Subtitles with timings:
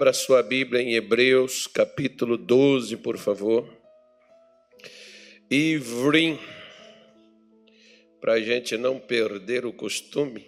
[0.00, 3.68] Abra sua Bíblia em Hebreus, capítulo 12, por favor.
[5.50, 6.38] Ivrim,
[8.18, 10.46] para a gente não perder o costume.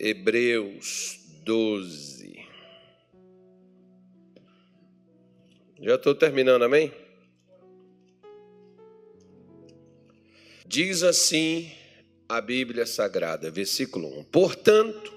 [0.00, 2.48] Hebreus 12.
[5.82, 6.90] Já estou terminando, amém?
[10.66, 11.70] Diz assim
[12.26, 15.12] a Bíblia Sagrada, versículo 1: Portanto,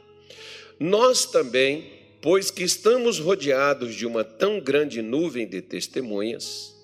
[0.78, 6.75] nós também, pois que estamos rodeados de uma tão grande nuvem de testemunhas,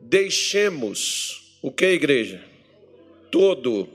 [0.00, 2.44] deixemos o que, igreja?
[3.30, 3.88] Todo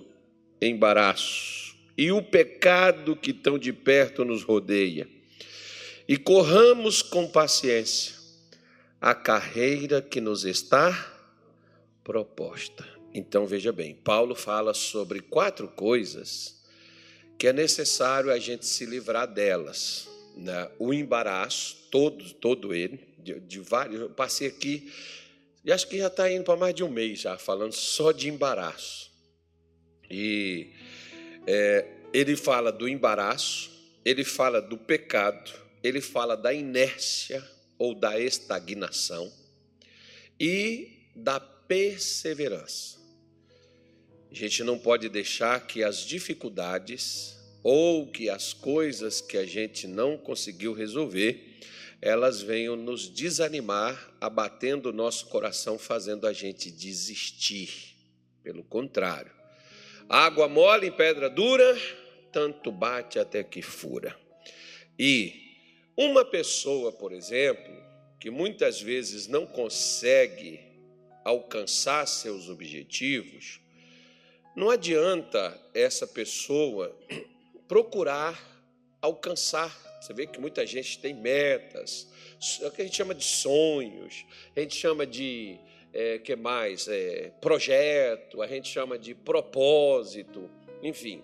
[0.62, 1.60] embaraço
[2.00, 5.06] e o pecado que tão de perto nos rodeia,
[6.08, 8.16] e corramos com paciência
[9.02, 11.14] a carreira que nos está
[12.02, 12.88] proposta.
[13.14, 16.64] Então veja bem, Paulo fala sobre quatro coisas
[17.38, 20.08] que é necessário a gente se livrar delas.
[20.40, 20.72] Né?
[20.80, 24.00] O embaraço, todo, todo ele, de, de vários.
[24.00, 24.92] Eu passei aqui,
[25.64, 28.30] e acho que já está indo para mais de um mês já, falando só de
[28.30, 29.12] embaraço.
[30.10, 30.74] E
[31.46, 33.70] é, ele fala do embaraço,
[34.06, 35.52] ele fala do pecado,
[35.84, 37.46] ele fala da inércia
[37.78, 39.32] ou da estagnação
[40.40, 42.98] e da perseverança.
[44.32, 49.88] A gente não pode deixar que as dificuldades ou que as coisas que a gente
[49.88, 51.60] não conseguiu resolver,
[52.02, 57.96] elas venham nos desanimar, abatendo o nosso coração, fazendo a gente desistir.
[58.42, 59.32] Pelo contrário,
[60.08, 61.78] água mole em pedra dura,
[62.32, 64.16] tanto bate até que fura.
[64.98, 65.34] E
[65.96, 67.74] uma pessoa, por exemplo,
[68.20, 70.62] que muitas vezes não consegue
[71.26, 73.60] alcançar seus objetivos,
[74.56, 76.98] não adianta essa pessoa
[77.70, 78.38] procurar
[79.00, 79.74] alcançar.
[80.02, 82.10] Você vê que muita gente tem metas,
[82.62, 84.26] é o que a gente chama de sonhos,
[84.56, 85.58] a gente chama de
[85.94, 86.88] é, que mais?
[86.88, 90.50] É, projeto, a gente chama de propósito,
[90.82, 91.24] enfim.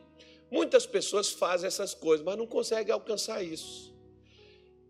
[0.52, 3.94] Muitas pessoas fazem essas coisas, mas não conseguem alcançar isso.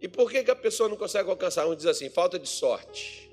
[0.02, 1.66] E por que, que a pessoa não consegue alcançar?
[1.68, 3.32] Um diz assim, falta de sorte.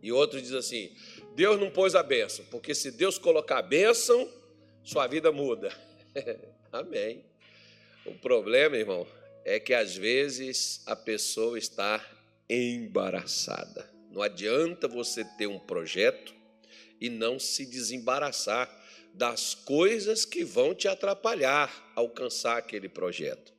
[0.00, 0.94] E outro diz assim,
[1.34, 4.30] Deus não pôs a bênção, porque se Deus colocar a bênção,
[4.84, 5.72] sua vida muda.
[6.72, 7.24] Amém.
[8.04, 9.06] O problema, irmão,
[9.44, 12.04] é que às vezes a pessoa está
[12.48, 13.88] embaraçada.
[14.10, 16.34] Não adianta você ter um projeto
[17.00, 18.68] e não se desembaraçar
[19.14, 23.52] das coisas que vão te atrapalhar a alcançar aquele projeto.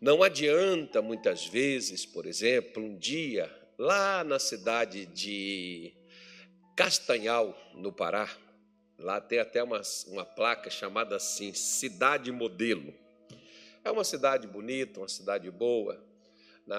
[0.00, 5.92] Não adianta muitas vezes, por exemplo, um dia lá na cidade de
[6.74, 8.30] Castanhal, no Pará.
[9.00, 12.92] Lá tem até uma, uma placa chamada assim, Cidade Modelo.
[13.82, 15.98] É uma cidade bonita, uma cidade boa,
[16.66, 16.76] né?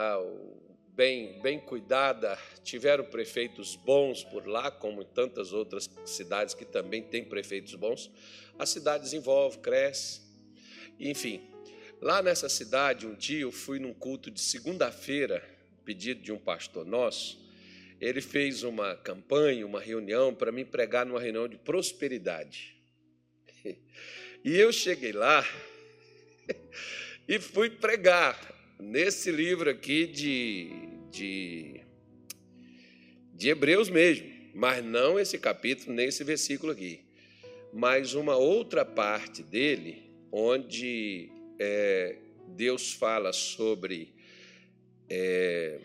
[0.90, 2.38] bem, bem cuidada.
[2.64, 8.12] Tiveram prefeitos bons por lá, como em tantas outras cidades que também têm prefeitos bons.
[8.60, 10.22] A cidade desenvolve, cresce.
[11.00, 11.42] Enfim,
[12.00, 15.44] lá nessa cidade, um dia eu fui num culto de segunda-feira,
[15.84, 17.41] pedido de um pastor nosso,
[18.02, 22.76] ele fez uma campanha, uma reunião para me pregar numa reunião de prosperidade.
[24.44, 25.46] E eu cheguei lá
[27.30, 28.36] e fui pregar
[28.80, 30.72] nesse livro aqui de,
[31.12, 31.82] de,
[33.36, 37.06] de Hebreus mesmo, mas não esse capítulo, nem esse versículo aqui,
[37.72, 41.30] mas uma outra parte dele, onde
[41.60, 44.12] é, Deus fala sobre
[45.08, 45.80] é,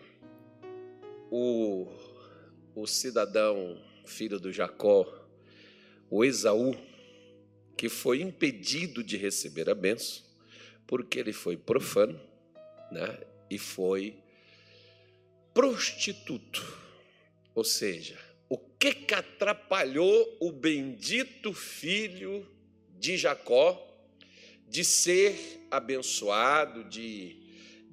[1.29, 2.06] o
[2.79, 5.11] o cidadão filho do Jacó,
[6.11, 6.77] o Esaú,
[7.75, 10.23] que foi impedido de receber a benção,
[10.85, 12.21] porque ele foi profano
[12.91, 14.15] né, e foi
[15.55, 16.63] prostituto.
[17.55, 18.15] Ou seja,
[18.47, 22.47] o que, que atrapalhou o bendito filho
[22.99, 23.83] de Jacó
[24.67, 27.46] de ser abençoado, de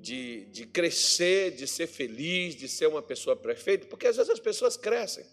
[0.04, 4.38] de, de crescer, de ser feliz, de ser uma pessoa perfeita, porque às vezes as
[4.38, 5.24] pessoas crescem,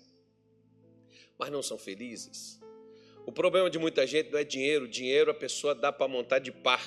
[1.37, 2.57] mas não são felizes.
[3.25, 6.53] O problema de muita gente não é dinheiro, dinheiro a pessoa dá para montar de
[6.53, 6.81] par,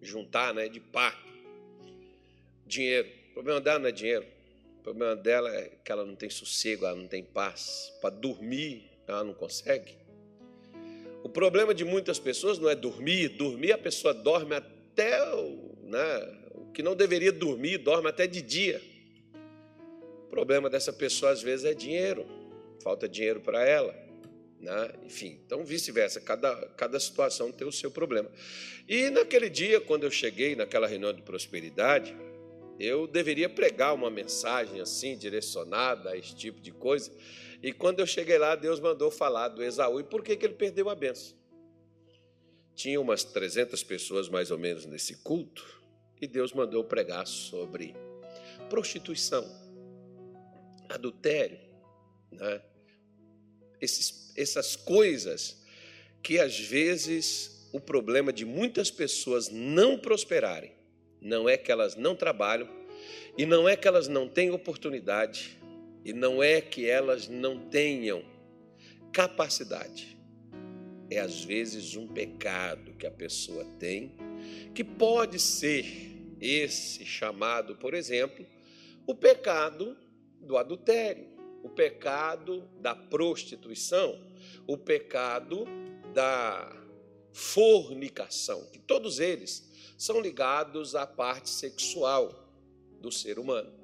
[0.00, 1.20] juntar, né, de par.
[2.64, 3.08] Dinheiro.
[3.30, 4.26] O problema dela não é dinheiro.
[4.78, 7.92] O problema dela é que ela não tem sossego, ela não tem paz.
[8.00, 9.96] Para dormir, ela não consegue.
[11.24, 15.18] O problema de muitas pessoas não é dormir, dormir a pessoa dorme até
[15.82, 18.80] né, que não deveria dormir, dorme até de dia.
[20.26, 22.26] O problema dessa pessoa às vezes é dinheiro,
[22.82, 23.94] falta dinheiro para ela.
[24.60, 24.92] Né?
[25.04, 28.30] Enfim, então vice-versa, cada, cada situação tem o seu problema.
[28.88, 32.16] E naquele dia, quando eu cheguei naquela reunião de prosperidade,
[32.78, 37.12] Eu deveria pregar uma mensagem assim, direcionada a esse tipo de coisa.
[37.60, 40.54] E quando eu cheguei lá, Deus mandou falar do Esaú e por que, que ele
[40.54, 41.36] perdeu a benção.
[42.76, 45.82] Tinha umas 300 pessoas mais ou menos nesse culto
[46.20, 47.94] e Deus mandou pregar sobre
[48.68, 49.44] prostituição,
[50.88, 51.58] adultério,
[52.32, 52.60] né?
[53.80, 55.62] Esses, essas coisas
[56.22, 60.72] que às vezes o problema de muitas pessoas não prosperarem
[61.20, 62.68] não é que elas não trabalham
[63.36, 65.58] e não é que elas não têm oportunidade
[66.04, 68.24] e não é que elas não tenham
[69.12, 70.18] capacidade.
[71.10, 74.12] É às vezes um pecado que a pessoa tem,
[74.74, 75.84] que pode ser
[76.40, 78.46] esse chamado, por exemplo,
[79.06, 79.96] o pecado
[80.40, 81.26] do adultério,
[81.62, 84.18] o pecado da prostituição,
[84.66, 85.64] o pecado
[86.12, 86.74] da
[87.32, 92.52] fornicação, que todos eles são ligados à parte sexual
[93.00, 93.77] do ser humano.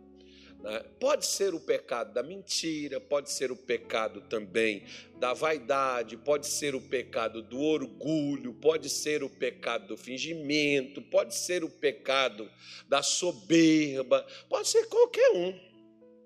[0.65, 0.83] Né?
[0.99, 4.83] Pode ser o pecado da mentira, pode ser o pecado também
[5.19, 11.35] da vaidade, pode ser o pecado do orgulho, pode ser o pecado do fingimento, pode
[11.35, 12.51] ser o pecado
[12.89, 15.53] da soberba, pode ser qualquer um.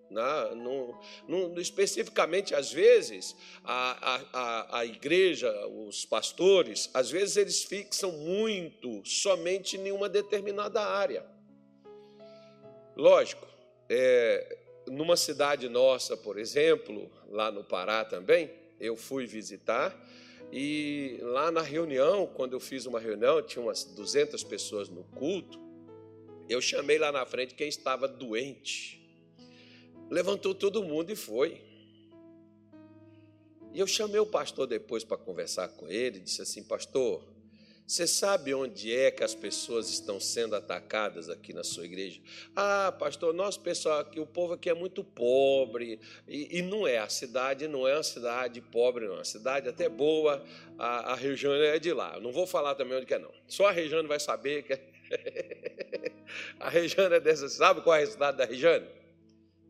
[0.09, 0.55] Né?
[0.55, 8.13] No, no, especificamente, às vezes, a, a, a igreja, os pastores, às vezes eles fixam
[8.13, 11.27] muito somente em uma determinada área.
[12.97, 13.58] Lógico,
[13.89, 14.59] é,
[14.89, 18.51] numa cidade nossa, por exemplo, lá no Pará também,
[18.81, 19.95] eu fui visitar
[20.53, 25.59] e lá na reunião, quando eu fiz uma reunião, tinha umas 200 pessoas no culto,
[26.49, 28.99] eu chamei lá na frente quem estava doente.
[30.11, 31.61] Levantou todo mundo e foi.
[33.75, 37.23] E eu chamei o pastor depois para conversar com ele, disse assim: Pastor,
[37.89, 42.21] você sabe onde é que as pessoas estão sendo atacadas aqui na sua igreja?
[42.55, 45.99] Ah, pastor, nosso pessoal aqui, o povo aqui é muito pobre.
[46.29, 49.15] E, e não é, a cidade não é uma cidade pobre, não.
[49.15, 50.45] É uma cidade até boa,
[50.79, 52.21] a, a região é de lá.
[52.21, 53.33] Não vou falar também onde é, não.
[53.47, 56.13] Só a Regiane vai saber que é...
[56.61, 57.49] a Regiane é dessa.
[57.49, 58.87] Sabe qual é a cidade da Regiane?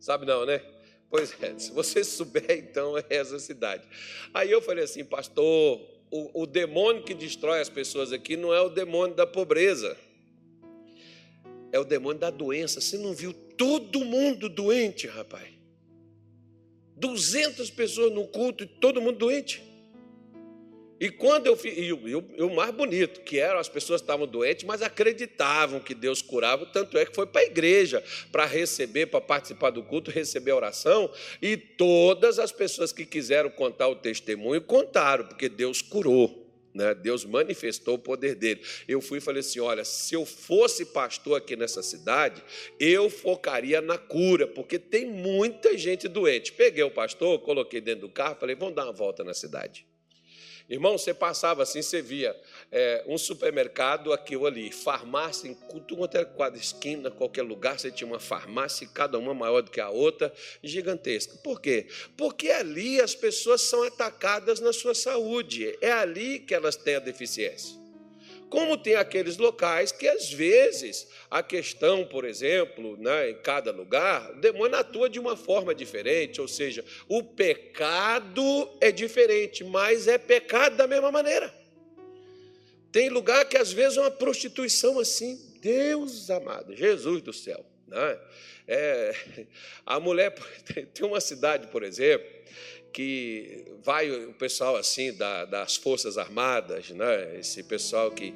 [0.01, 0.61] Sabe não, né?
[1.09, 3.87] Pois é, se você souber, então é essa cidade.
[4.35, 8.61] Aí eu falei assim, pastor, o, o demônio que destrói as pessoas aqui não é
[8.61, 9.97] o demônio da pobreza,
[11.73, 12.81] é o demônio da doença.
[12.81, 15.49] Você não viu todo mundo doente, rapaz?
[16.97, 19.63] 200 pessoas no culto e todo mundo doente.
[21.01, 24.83] E quando eu fiz, e o mais bonito, que eram as pessoas estavam doentes, mas
[24.83, 28.03] acreditavam que Deus curava, tanto é que foi para a igreja
[28.33, 31.11] para receber, para participar do culto, receber a oração,
[31.41, 36.47] e todas as pessoas que quiseram contar o testemunho contaram, porque Deus curou.
[36.75, 36.95] Né?
[36.95, 38.61] Deus manifestou o poder dele.
[38.87, 42.43] Eu fui e falei assim: olha, se eu fosse pastor aqui nessa cidade,
[42.79, 46.53] eu focaria na cura, porque tem muita gente doente.
[46.53, 49.88] Peguei o pastor, coloquei dentro do carro, falei: vamos dar uma volta na cidade.
[50.69, 52.39] Irmão, você passava assim, você via
[52.71, 55.57] é, um supermercado aqui ou ali, farmácia em
[56.13, 59.89] era quadra esquina, qualquer lugar, você tinha uma farmácia, cada uma maior do que a
[59.89, 60.33] outra,
[60.63, 61.37] gigantesca.
[61.39, 61.87] Por quê?
[62.17, 67.01] Porque ali as pessoas são atacadas na sua saúde, é ali que elas têm a
[67.01, 67.88] deficiência.
[68.49, 74.31] Como tem aqueles locais que, às vezes, a questão, por exemplo, né, em cada lugar,
[74.33, 80.17] o demônio atua de uma forma diferente, ou seja, o pecado é diferente, mas é
[80.17, 81.53] pecado da mesma maneira.
[82.91, 87.65] Tem lugar que, às vezes, é uma prostituição assim, Deus amado, Jesus do céu.
[87.87, 88.19] Né?
[88.67, 89.15] É,
[89.85, 90.35] a mulher,
[90.95, 92.27] tem uma cidade, por exemplo,
[92.99, 97.39] que vai o pessoal assim da, das Forças Armadas, né?
[97.39, 98.35] esse pessoal que,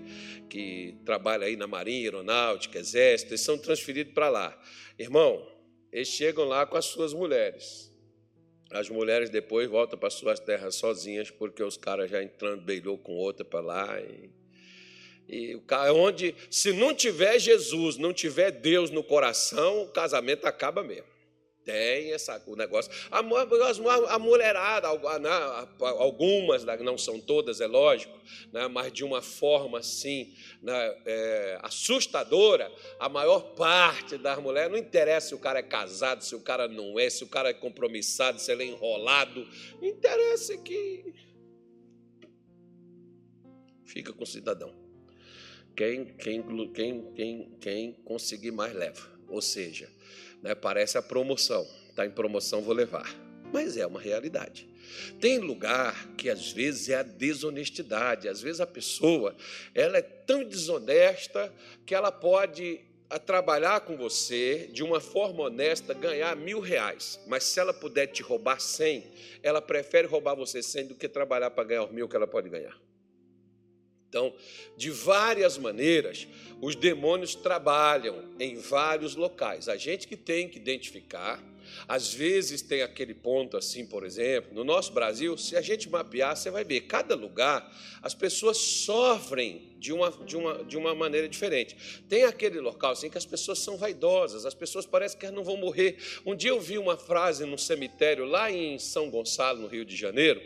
[0.48, 4.62] que trabalha aí na Marinha, Aeronáutica, Exército, eles são transferidos para lá.
[4.96, 5.44] Irmão,
[5.90, 7.92] eles chegam lá com as suas mulheres.
[8.70, 13.14] As mulheres depois voltam para suas terras sozinhas, porque os caras já entrando beilou com
[13.14, 14.00] outra para lá.
[14.00, 14.30] E,
[15.28, 15.64] e o
[15.96, 21.11] onde, se não tiver Jesus, não tiver Deus no coração, o casamento acaba mesmo.
[21.64, 22.90] Tem essa, o negócio.
[23.10, 24.88] A, a, mulherada,
[25.20, 25.30] né,
[25.78, 28.18] algumas, não são todas, é lógico,
[28.52, 34.78] né, mas de uma forma assim, né, é, assustadora, a maior parte das mulheres, não
[34.78, 37.54] interessa se o cara é casado, se o cara não é, se o cara é
[37.54, 39.46] compromissado, se ele é enrolado,
[39.80, 41.14] interessa que
[43.84, 44.74] fica com o cidadão.
[45.76, 46.42] Quem, quem,
[46.72, 49.12] quem, quem, quem conseguir mais leva.
[49.28, 49.88] Ou seja,
[50.42, 50.54] né?
[50.54, 51.66] Parece a promoção.
[51.88, 53.08] Está em promoção, vou levar.
[53.52, 54.68] Mas é uma realidade.
[55.20, 58.28] Tem lugar que às vezes é a desonestidade.
[58.28, 59.36] Às vezes a pessoa
[59.74, 61.52] ela é tão desonesta
[61.86, 62.80] que ela pode
[63.12, 67.20] a trabalhar com você de uma forma honesta, ganhar mil reais.
[67.26, 69.04] Mas se ela puder te roubar cem,
[69.42, 72.48] ela prefere roubar você cem do que trabalhar para ganhar os mil que ela pode
[72.48, 72.74] ganhar.
[74.12, 74.30] Então,
[74.76, 76.28] de várias maneiras,
[76.60, 79.70] os demônios trabalham em vários locais.
[79.70, 81.42] A gente que tem que identificar,
[81.88, 86.36] às vezes tem aquele ponto assim, por exemplo, no nosso Brasil, se a gente mapear,
[86.36, 91.26] você vai ver, cada lugar as pessoas sofrem de uma, de uma, de uma maneira
[91.26, 92.04] diferente.
[92.06, 95.56] Tem aquele local assim que as pessoas são vaidosas, as pessoas parecem que não vão
[95.56, 95.96] morrer.
[96.26, 99.96] Um dia eu vi uma frase no cemitério lá em São Gonçalo, no Rio de
[99.96, 100.42] Janeiro,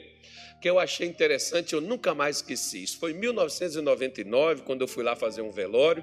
[0.66, 2.82] que eu achei interessante, eu nunca mais esqueci.
[2.82, 6.02] Isso foi em 1999, quando eu fui lá fazer um velório,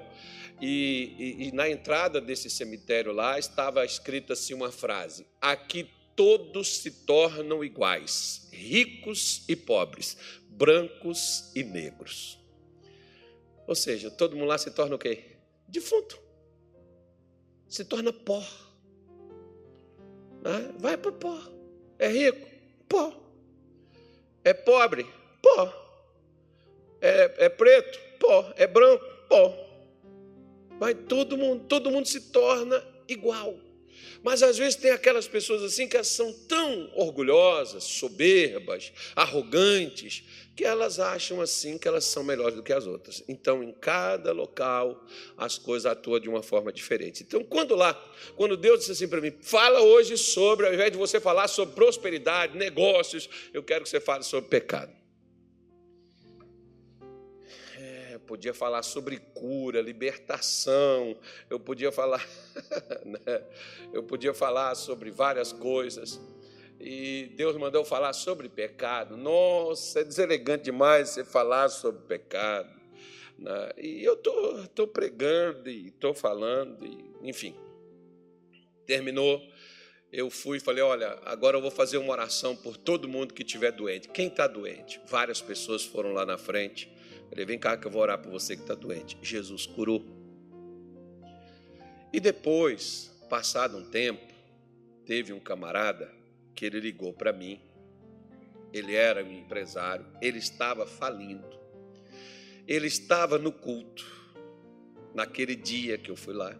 [0.58, 6.78] e, e, e na entrada desse cemitério lá estava escrita assim uma frase: Aqui todos
[6.78, 10.16] se tornam iguais, ricos e pobres,
[10.48, 12.38] brancos e negros.
[13.66, 15.24] Ou seja, todo mundo lá se torna o quê?
[15.68, 16.18] Defunto.
[17.68, 18.42] Se torna pó.
[20.78, 21.38] Vai para pó.
[21.98, 22.48] É rico?
[22.88, 23.23] Pó.
[24.44, 25.06] É pobre?
[25.42, 25.72] Pó.
[27.00, 27.98] É, é preto?
[28.20, 28.52] Pó.
[28.56, 29.04] É branco?
[29.28, 29.64] Pó.
[30.78, 33.58] Vai todo mundo, todo mundo se torna igual.
[34.22, 41.00] Mas às vezes tem aquelas pessoas assim que são tão orgulhosas, soberbas, arrogantes, que elas
[41.00, 43.24] acham assim que elas são melhores do que as outras.
[43.26, 45.04] Então, em cada local,
[45.36, 47.24] as coisas atuam de uma forma diferente.
[47.24, 47.94] Então, quando lá,
[48.36, 51.74] quando Deus disse assim para mim, fala hoje sobre, ao invés de você falar sobre
[51.74, 54.92] prosperidade, negócios, eu quero que você fale sobre pecado.
[57.76, 61.18] É, eu podia falar sobre cura, libertação,
[61.50, 62.24] eu podia falar,
[63.04, 63.44] né?
[63.92, 66.20] eu podia falar sobre várias coisas
[66.80, 69.16] e Deus mandou falar sobre pecado.
[69.16, 72.68] Nossa, é deselegante demais você falar sobre pecado.
[73.38, 73.72] Né?
[73.78, 77.54] E eu estou tô, tô pregando e estou falando, e, enfim.
[78.86, 79.40] Terminou,
[80.12, 83.42] eu fui e falei: olha, agora eu vou fazer uma oração por todo mundo que
[83.42, 84.08] estiver doente.
[84.08, 85.00] Quem está doente?
[85.06, 86.90] Várias pessoas foram lá na frente.
[87.30, 89.16] Falei: vem cá que eu vou orar por você que está doente.
[89.22, 90.04] Jesus curou.
[92.12, 94.32] E depois, passado um tempo,
[95.04, 96.23] teve um camarada
[96.54, 97.60] que ele ligou para mim.
[98.72, 101.48] Ele era um empresário, ele estava falindo.
[102.66, 104.04] Ele estava no culto,
[105.14, 106.58] naquele dia que eu fui lá.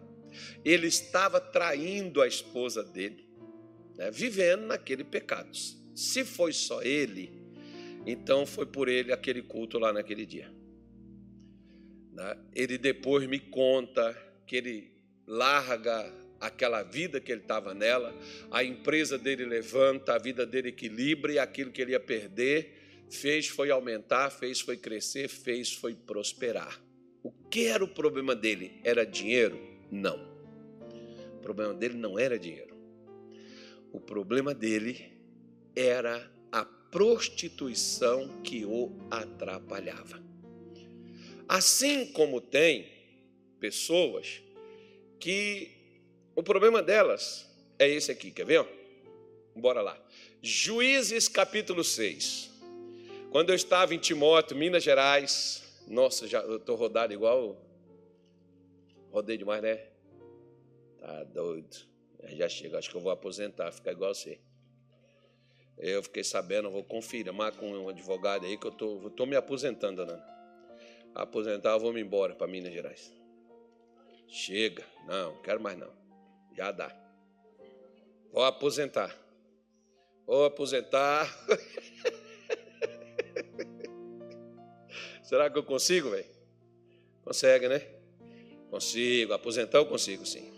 [0.63, 3.27] Ele estava traindo a esposa dele,
[3.97, 5.49] né, vivendo naquele pecado.
[5.95, 7.31] Se foi só ele,
[8.05, 10.53] então foi por ele aquele culto lá naquele dia.
[12.11, 12.37] Né.
[12.53, 14.91] Ele depois me conta que ele
[15.27, 18.13] larga aquela vida que ele estava nela,
[18.51, 23.47] a empresa dele levanta, a vida dele equilibra e aquilo que ele ia perder, fez
[23.47, 26.81] foi aumentar, fez foi crescer, fez foi prosperar.
[27.23, 28.79] O que era o problema dele?
[28.83, 29.59] Era dinheiro?
[29.91, 30.19] Não.
[31.37, 32.75] O problema dele não era dinheiro.
[33.91, 35.11] O problema dele
[35.75, 40.23] era a prostituição que o atrapalhava.
[41.47, 42.87] Assim como tem
[43.59, 44.41] pessoas
[45.19, 45.74] que
[46.35, 47.49] o problema delas
[47.79, 48.67] é esse aqui, quer ver?
[49.55, 49.97] Bora lá.
[50.41, 52.51] Juízes capítulo 6.
[53.31, 57.57] Quando eu estava em Timóteo, Minas Gerais, nossa, já estou rodado igual.
[59.11, 59.81] Rodei demais, né?
[60.99, 61.77] Tá doido.
[62.29, 64.39] Já chega, acho que eu vou aposentar, ficar igual você.
[65.77, 70.01] Eu fiquei sabendo, vou confirmar com um advogado aí que eu tô, tô me aposentando,
[70.01, 70.23] Ana.
[71.13, 73.13] Aposentar, eu vou me embora para Minas Gerais.
[74.27, 76.04] Chega, não, quero mais não.
[76.55, 76.95] Já dá.
[78.31, 79.15] Vou aposentar.
[80.25, 81.31] Vou aposentar.
[85.23, 86.25] Será que eu consigo, velho?
[87.23, 87.81] Consegue, né?
[88.69, 89.33] Consigo.
[89.33, 90.49] Aposentar eu consigo, sim.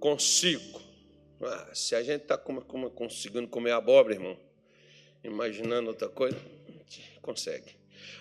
[0.00, 0.82] Consigo.
[1.42, 4.38] Ah, se a gente está conseguindo comer abóbora, irmão,
[5.22, 6.38] imaginando outra coisa,
[7.20, 7.76] consegue.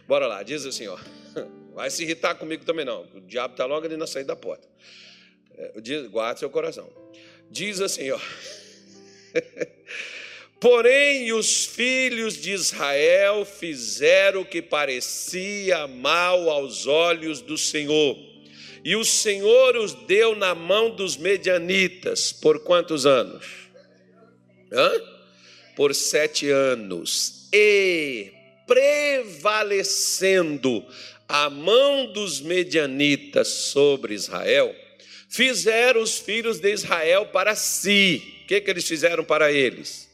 [0.08, 0.98] Bora lá, diz assim, ó.
[1.74, 3.04] Vai se irritar comigo também não.
[3.14, 4.68] O diabo está logo ali na saída da porta.
[5.58, 6.90] É, guarde seu coração.
[7.50, 8.20] Diz assim, ó.
[10.60, 18.18] Porém, os filhos de Israel fizeram o que parecia mal aos olhos do Senhor.
[18.84, 23.46] E o Senhor os deu na mão dos medianitas por quantos anos?
[24.72, 24.92] Hã?
[25.76, 27.50] Por sete anos.
[27.52, 28.32] E
[28.66, 30.86] prevalecendo
[31.28, 34.76] a mão dos medianitas sobre Israel,
[35.34, 38.22] fizeram os filhos de Israel para si.
[38.44, 40.08] O que, que eles fizeram para eles?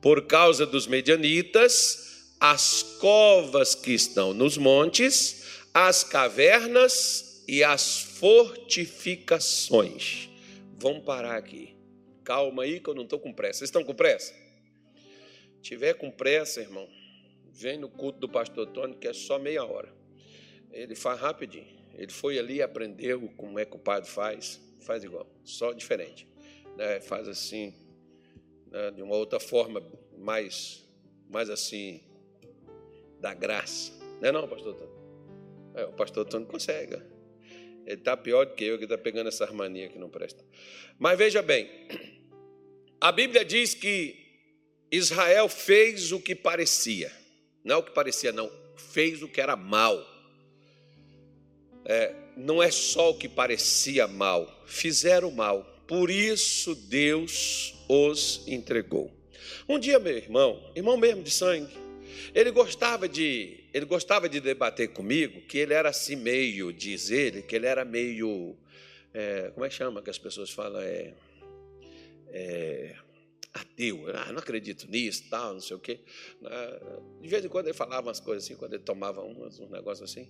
[0.00, 10.30] Por causa dos medianitas, as covas que estão nos montes, as cavernas e as fortificações.
[10.78, 11.76] Vamos parar aqui.
[12.24, 13.58] Calma aí que eu não estou com pressa.
[13.58, 14.32] Vocês estão com pressa?
[15.60, 16.88] Tiver com pressa, irmão,
[17.52, 19.94] vem no culto do pastor Tony, que é só meia hora.
[20.72, 21.81] Ele faz rapidinho.
[21.94, 24.60] Ele foi ali e aprendeu como é que o padre faz.
[24.80, 26.26] Faz igual, só diferente.
[26.76, 27.00] Né?
[27.00, 27.74] Faz assim,
[28.70, 28.90] né?
[28.90, 29.82] de uma outra forma,
[30.18, 30.84] mais,
[31.28, 32.00] mais assim,
[33.20, 33.92] da graça.
[34.20, 34.76] Não é não, pastor?
[35.74, 36.94] É, o pastor Tony consegue.
[37.86, 40.44] Ele está pior do que eu, que está pegando essa harmonia que não presta.
[40.98, 41.68] Mas veja bem,
[43.00, 44.16] a Bíblia diz que
[44.90, 47.10] Israel fez o que parecia.
[47.64, 48.50] Não é o que parecia, não.
[48.76, 49.98] Fez o que era mal.
[51.84, 55.64] É, não é só o que parecia mal, fizeram mal.
[55.86, 59.10] Por isso Deus os entregou.
[59.68, 61.72] Um dia, meu irmão, irmão mesmo de sangue,
[62.34, 67.42] ele gostava de, ele gostava de debater comigo que ele era assim meio, diz ele,
[67.42, 68.56] que ele era meio,
[69.12, 70.80] é, como é que chama que as pessoas falam?
[70.80, 71.12] É,
[72.32, 72.94] é,
[73.52, 76.00] ateu, ah, não acredito nisso, tal, não sei o quê.
[76.44, 79.70] Ah, de vez em quando ele falava umas coisas assim, quando ele tomava umas, uns
[79.70, 80.28] negócios assim.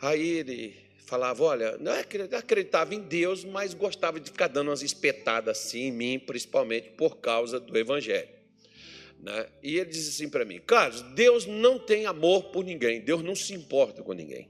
[0.00, 0.76] Aí ele
[1.06, 1.92] falava, olha, não
[2.38, 7.16] acreditava em Deus, mas gostava de ficar dando umas espetadas assim em mim, principalmente por
[7.16, 8.28] causa do Evangelho.
[9.18, 9.46] Né?
[9.62, 13.34] E ele disse assim para mim, Carlos, Deus não tem amor por ninguém, Deus não
[13.34, 14.48] se importa com ninguém.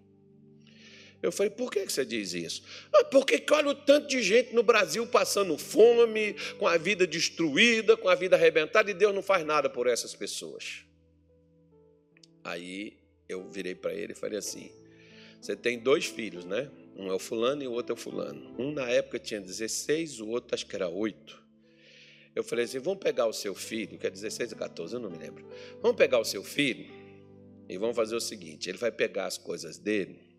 [1.22, 2.62] Eu falei, por que você diz isso?
[2.92, 7.96] Ah, porque olha o tanto de gente no Brasil passando fome, com a vida destruída,
[7.96, 10.84] com a vida arrebentada, e Deus não faz nada por essas pessoas.
[12.42, 12.96] Aí
[13.28, 14.72] eu virei para ele e falei assim:
[15.40, 16.70] você tem dois filhos, né?
[16.96, 18.54] Um é o fulano e o outro é o fulano.
[18.58, 21.38] Um na época tinha 16, o outro acho que era 8.
[22.34, 25.10] Eu falei assim: vamos pegar o seu filho, que é 16 ou 14, eu não
[25.10, 25.46] me lembro.
[25.82, 26.86] Vamos pegar o seu filho
[27.68, 30.29] e vamos fazer o seguinte: ele vai pegar as coisas dele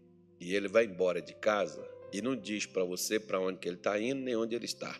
[0.41, 3.77] e ele vai embora de casa e não diz para você para onde que ele
[3.77, 4.99] está indo nem onde ele está.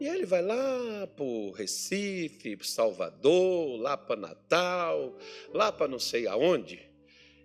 [0.00, 5.16] E ele vai lá para Recife, para Salvador, lá para Natal,
[5.52, 6.82] lá para não sei aonde.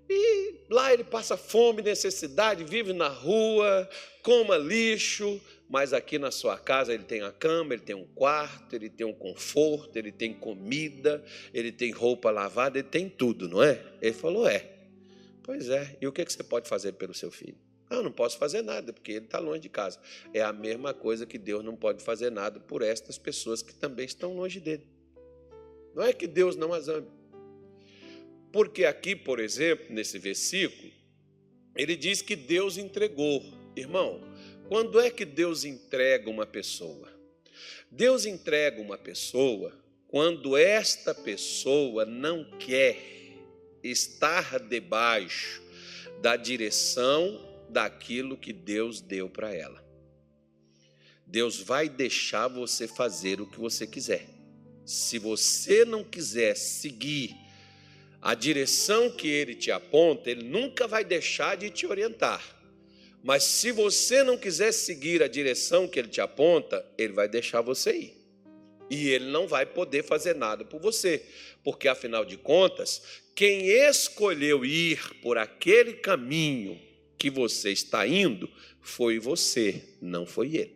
[0.10, 3.88] E lá ele passa fome, necessidade, vive na rua,
[4.24, 5.40] coma lixo,
[5.70, 9.06] mas aqui na sua casa ele tem a cama, ele tem um quarto, ele tem
[9.06, 13.80] um conforto, ele tem comida, ele tem roupa lavada, ele tem tudo, não é?
[14.02, 14.79] Ele falou: é.
[15.50, 17.58] Pois é, e o que você pode fazer pelo seu filho?
[17.90, 20.00] Ah, eu não posso fazer nada, porque ele está longe de casa.
[20.32, 24.06] É a mesma coisa que Deus não pode fazer nada por estas pessoas que também
[24.06, 24.86] estão longe dele.
[25.96, 27.08] Não é que Deus não as ame.
[28.52, 30.92] Porque aqui, por exemplo, nesse versículo,
[31.76, 33.44] ele diz que Deus entregou.
[33.76, 34.22] Irmão,
[34.68, 37.12] quando é que Deus entrega uma pessoa?
[37.90, 39.74] Deus entrega uma pessoa
[40.10, 43.19] quando esta pessoa não quer
[43.84, 45.62] estar debaixo
[46.22, 49.84] da direção daquilo que Deus deu para ela.
[51.26, 54.28] Deus vai deixar você fazer o que você quiser.
[54.86, 57.36] Se você não quiser seguir
[58.22, 62.44] a direção que ele te aponta, ele nunca vai deixar de te orientar.
[63.24, 67.62] Mas se você não quiser seguir a direção que ele te aponta, ele vai deixar
[67.62, 68.20] você ir.
[68.90, 71.24] E ele não vai poder fazer nada por você,
[71.64, 73.04] porque afinal de contas,
[73.40, 76.78] quem escolheu ir por aquele caminho
[77.18, 80.76] que você está indo foi você, não foi ele.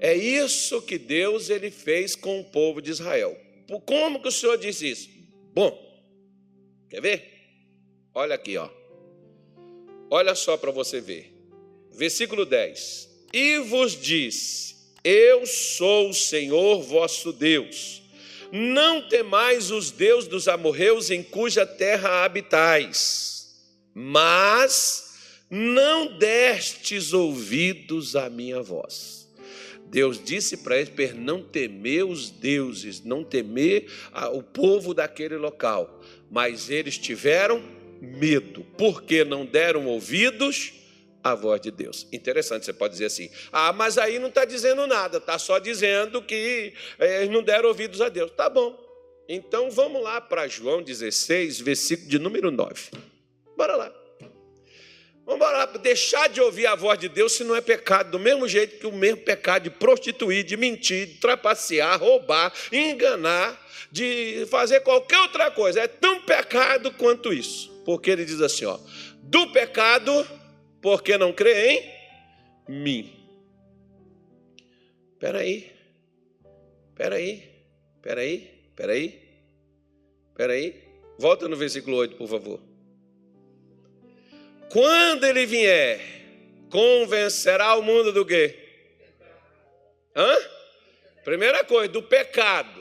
[0.00, 3.38] É isso que Deus ele fez com o povo de Israel.
[3.84, 5.10] Como que o Senhor disse isso?
[5.52, 5.78] Bom,
[6.88, 7.30] quer ver?
[8.14, 8.70] Olha aqui, ó.
[10.08, 11.34] Olha só para você ver.
[11.92, 13.26] Versículo 10.
[13.30, 18.03] E vos disse: Eu sou o Senhor vosso Deus
[18.56, 23.52] não temais os deuses dos amorreus em cuja terra habitais,
[23.92, 25.16] mas
[25.50, 29.28] não destes ouvidos à minha voz.
[29.86, 33.90] Deus disse para eles não temer os deuses, não temer
[34.32, 37.60] o povo daquele local, mas eles tiveram
[38.00, 40.72] medo, porque não deram ouvidos
[41.24, 42.06] a voz de Deus.
[42.12, 46.20] Interessante, você pode dizer assim: ah, mas aí não está dizendo nada, está só dizendo
[46.20, 48.30] que eh, eles não deram ouvidos a Deus.
[48.32, 48.78] Tá bom.
[49.26, 52.90] Então vamos lá para João 16, versículo de número 9.
[53.56, 53.92] Bora lá.
[55.26, 58.46] Vamos lá, deixar de ouvir a voz de Deus se não é pecado, do mesmo
[58.46, 63.58] jeito que o mesmo pecado de prostituir, de mentir, de trapacear, roubar, enganar,
[63.90, 65.80] de fazer qualquer outra coisa.
[65.80, 67.72] É tão pecado quanto isso.
[67.86, 68.78] Porque ele diz assim: ó,
[69.22, 70.26] do pecado
[70.84, 71.78] porque não crê
[72.68, 73.10] em mim.
[75.14, 75.72] Espera aí,
[76.90, 77.42] espera aí,
[77.96, 79.22] espera aí, espera aí,
[80.28, 80.84] espera aí.
[81.18, 82.60] Volta no versículo 8, por favor.
[84.70, 86.00] quando ele vier,
[86.68, 88.54] convencerá o mundo do quê?
[90.14, 90.36] Hã?
[91.24, 92.73] Primeira coisa, do pecado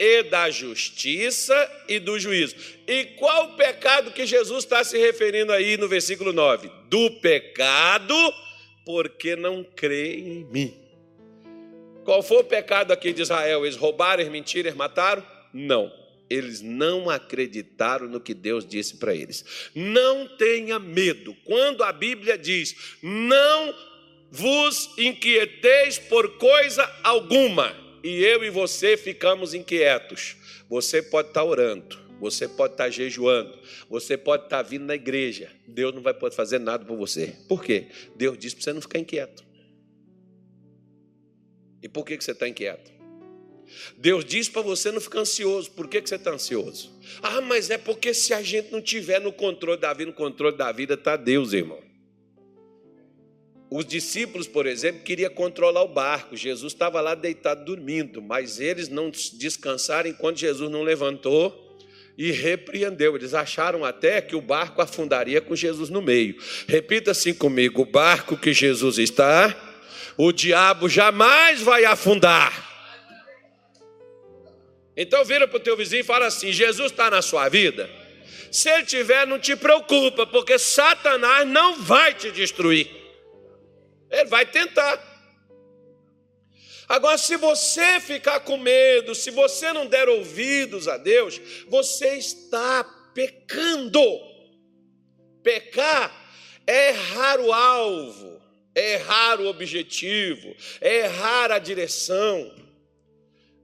[0.00, 2.56] e da justiça e do juízo.
[2.86, 6.70] E qual o pecado que Jesus está se referindo aí no versículo 9?
[6.88, 8.14] Do pecado,
[8.86, 10.74] porque não crê em mim.
[12.02, 13.66] Qual foi o pecado aqui de Israel?
[13.66, 15.22] Eles roubaram, mentiram, mataram?
[15.52, 15.92] Não.
[16.30, 19.44] Eles não acreditaram no que Deus disse para eles.
[19.74, 21.36] Não tenha medo.
[21.44, 23.74] Quando a Bíblia diz: "Não
[24.30, 30.36] vos inquieteis por coisa alguma", e eu e você ficamos inquietos.
[30.68, 33.58] Você pode estar orando, você pode estar jejuando,
[33.88, 35.50] você pode estar vindo na igreja.
[35.66, 37.34] Deus não vai poder fazer nada por você.
[37.48, 37.88] Por quê?
[38.16, 39.44] Deus disse para você não ficar inquieto.
[41.82, 42.92] E por que você está inquieto?
[43.96, 45.70] Deus diz para você não ficar ansioso.
[45.70, 46.92] Por que você está ansioso?
[47.22, 50.56] Ah, mas é porque se a gente não tiver no controle da vida, no controle
[50.56, 51.89] da vida está Deus, irmão.
[53.70, 56.36] Os discípulos, por exemplo, queriam controlar o barco.
[56.36, 61.78] Jesus estava lá deitado dormindo, mas eles não descansaram enquanto Jesus não levantou
[62.18, 63.14] e repreendeu.
[63.14, 66.36] Eles acharam até que o barco afundaria com Jesus no meio.
[66.66, 69.56] Repita assim comigo: o barco que Jesus está,
[70.16, 72.68] o diabo jamais vai afundar.
[74.96, 77.88] Então vira para o teu vizinho e fala assim: Jesus está na sua vida.
[78.50, 82.99] Se ele tiver, não te preocupa, porque Satanás não vai te destruir.
[84.10, 85.08] Ele vai tentar.
[86.88, 92.82] Agora, se você ficar com medo, se você não der ouvidos a Deus, você está
[93.14, 94.02] pecando.
[95.42, 96.12] Pecar
[96.66, 98.42] é errar o alvo,
[98.74, 102.52] é errar o objetivo, é errar a direção.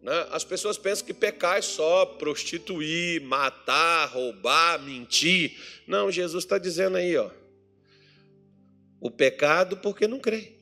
[0.00, 0.26] Né?
[0.30, 5.56] As pessoas pensam que pecar é só prostituir, matar, roubar, mentir.
[5.84, 7.28] Não, Jesus está dizendo aí, ó.
[9.00, 10.52] O pecado porque não crê.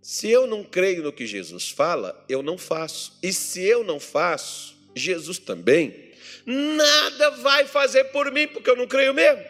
[0.00, 3.18] Se eu não creio no que Jesus fala, eu não faço.
[3.22, 6.10] E se eu não faço, Jesus também
[6.46, 9.44] nada vai fazer por mim, porque eu não creio mesmo.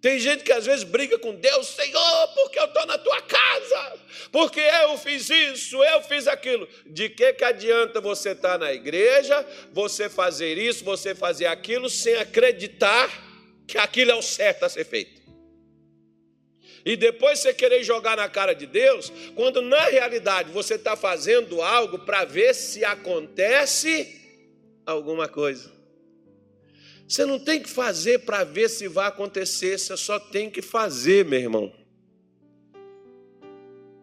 [0.00, 4.00] Tem gente que às vezes briga com Deus, Senhor, porque eu estou na tua casa,
[4.32, 6.68] porque eu fiz isso, eu fiz aquilo.
[6.84, 11.88] De que, que adianta você estar tá na igreja, você fazer isso, você fazer aquilo,
[11.88, 13.08] sem acreditar
[13.64, 15.21] que aquilo é o certo a ser feito?
[16.84, 21.62] E depois você querer jogar na cara de Deus, quando na realidade você está fazendo
[21.62, 24.20] algo para ver se acontece
[24.84, 25.70] alguma coisa.
[27.06, 31.24] Você não tem que fazer para ver se vai acontecer, você só tem que fazer,
[31.24, 31.72] meu irmão.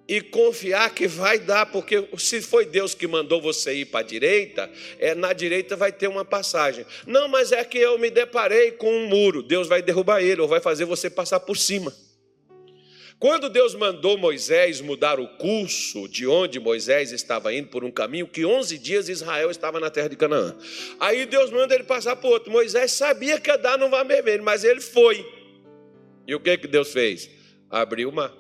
[0.07, 4.03] E confiar que vai dar, porque se foi Deus que mandou você ir para a
[4.03, 6.85] direita, é, na direita vai ter uma passagem.
[7.05, 10.47] Não, mas é que eu me deparei com um muro, Deus vai derrubar ele, ou
[10.47, 11.93] vai fazer você passar por cima.
[13.19, 18.25] Quando Deus mandou Moisés mudar o curso de onde Moisés estava indo por um caminho,
[18.25, 20.55] que 11 dias Israel estava na terra de Canaã.
[21.01, 22.49] Aí Deus manda ele passar por outro.
[22.49, 24.05] Moisés sabia que ia dar no mar
[24.41, 25.25] mas ele foi.
[26.25, 27.29] E o que, que Deus fez?
[27.69, 28.33] Abriu o mar.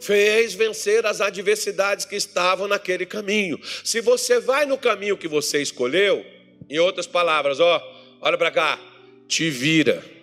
[0.00, 3.60] Fez vencer as adversidades que estavam naquele caminho.
[3.84, 6.24] Se você vai no caminho que você escolheu,
[6.70, 7.82] em outras palavras, ó,
[8.22, 8.80] olha para cá,
[9.28, 10.13] te vira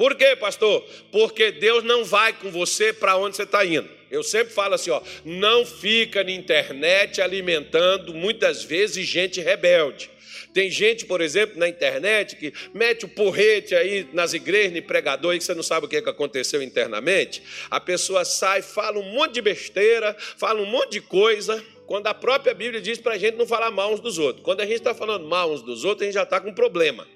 [0.00, 0.82] por quê, pastor?
[1.12, 3.86] Porque Deus não vai com você para onde você está indo.
[4.10, 10.10] Eu sempre falo assim, ó, não fica na internet alimentando muitas vezes gente rebelde.
[10.54, 15.34] Tem gente, por exemplo, na internet que mete o porrete aí nas igrejas, de pregador,
[15.34, 17.42] e que você não sabe o que aconteceu internamente.
[17.70, 22.14] A pessoa sai, fala um monte de besteira, fala um monte de coisa, quando a
[22.14, 24.42] própria Bíblia diz para a gente não falar mal uns dos outros.
[24.42, 26.54] Quando a gente está falando mal uns dos outros, a gente já está com um
[26.54, 27.06] problema.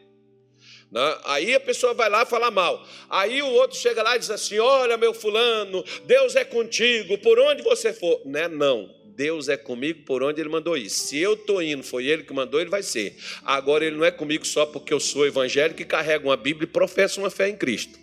[0.94, 1.18] Né?
[1.24, 2.86] Aí a pessoa vai lá falar mal.
[3.10, 7.36] Aí o outro chega lá e diz assim: Olha, meu fulano, Deus é contigo, por
[7.36, 8.20] onde você for.
[8.24, 8.46] Né?
[8.46, 10.88] Não, Deus é comigo por onde Ele mandou ir.
[10.88, 13.16] Se eu estou indo, foi Ele que mandou, Ele vai ser.
[13.44, 16.70] Agora, Ele não é comigo só porque eu sou evangélico e carrego uma Bíblia e
[16.70, 17.98] professo uma fé em Cristo.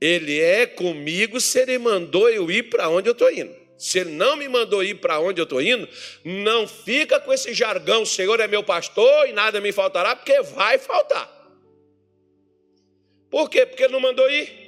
[0.00, 3.52] Ele é comigo se Ele mandou eu ir para onde eu estou indo.
[3.76, 5.88] Se Ele não me mandou ir para onde eu estou indo,
[6.24, 10.78] não fica com esse jargão: Senhor é meu pastor e nada me faltará, porque vai
[10.78, 11.39] faltar.
[13.30, 13.64] Por quê?
[13.64, 14.60] Porque ele não mandou ir.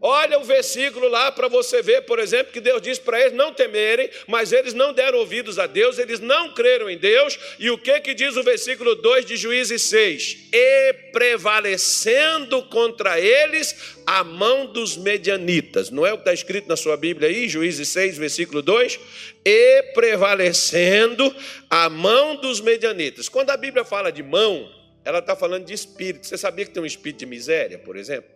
[0.00, 3.52] Olha o versículo lá para você ver, por exemplo, que Deus diz para eles não
[3.52, 7.36] temerem, mas eles não deram ouvidos a Deus, eles não creram em Deus.
[7.58, 10.50] E o que que diz o versículo 2 de Juízes 6?
[10.52, 15.90] E prevalecendo contra eles a mão dos medianitas.
[15.90, 19.00] Não é o que está escrito na sua Bíblia aí, Juízes 6, versículo 2?
[19.44, 21.34] E prevalecendo
[21.68, 23.28] a mão dos medianitas.
[23.28, 24.77] Quando a Bíblia fala de mão,
[25.08, 26.26] ela está falando de espírito.
[26.26, 28.30] Você sabia que tem um espírito de miséria, por exemplo?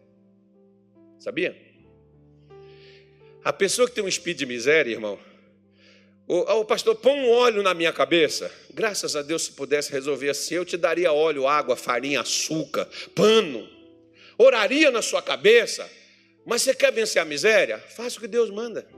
[1.18, 1.54] Sabia?
[3.44, 5.18] A pessoa que tem um espírito de miséria, irmão,
[6.26, 8.50] o, o pastor, põe um óleo na minha cabeça.
[8.72, 13.68] Graças a Deus, se pudesse resolver assim, eu te daria óleo, água, farinha, açúcar, pano.
[14.38, 15.87] Oraria na sua cabeça.
[16.46, 17.80] Mas você quer vencer a miséria?
[17.80, 18.88] Faça o que Deus manda.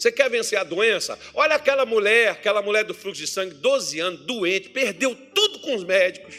[0.00, 1.18] Você quer vencer a doença?
[1.34, 5.74] Olha aquela mulher, aquela mulher do fluxo de sangue, 12 anos, doente, perdeu tudo com
[5.74, 6.34] os médicos.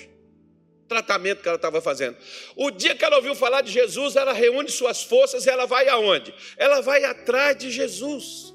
[0.88, 2.18] Tratamento que ela estava fazendo.
[2.56, 5.88] O dia que ela ouviu falar de Jesus, ela reúne suas forças e ela vai
[5.90, 6.34] aonde?
[6.58, 8.52] Ela vai atrás de Jesus.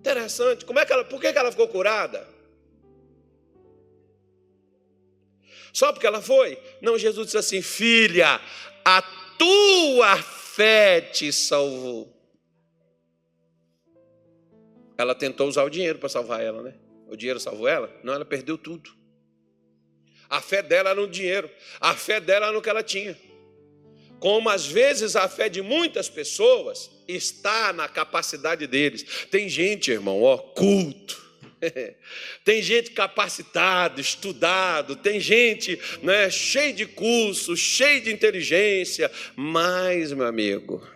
[0.00, 0.64] Interessante.
[0.64, 2.26] Como é que ela, por que ela ficou curada?
[5.72, 6.60] Só porque ela foi?
[6.82, 8.40] Não, Jesus disse assim: Filha,
[8.84, 9.00] a
[9.38, 12.17] tua fé te salvou.
[14.98, 16.74] Ela tentou usar o dinheiro para salvar ela, né?
[17.06, 17.88] O dinheiro salvou ela?
[18.02, 18.90] Não, ela perdeu tudo.
[20.28, 21.48] A fé dela era no dinheiro,
[21.80, 23.16] a fé dela era no que ela tinha.
[24.18, 29.26] Como às vezes a fé de muitas pessoas está na capacidade deles.
[29.30, 31.26] Tem gente, irmão, ó, culto.
[32.44, 40.26] tem gente capacitada, estudado, tem gente né, cheio de curso, cheio de inteligência, mas, meu
[40.26, 40.86] amigo,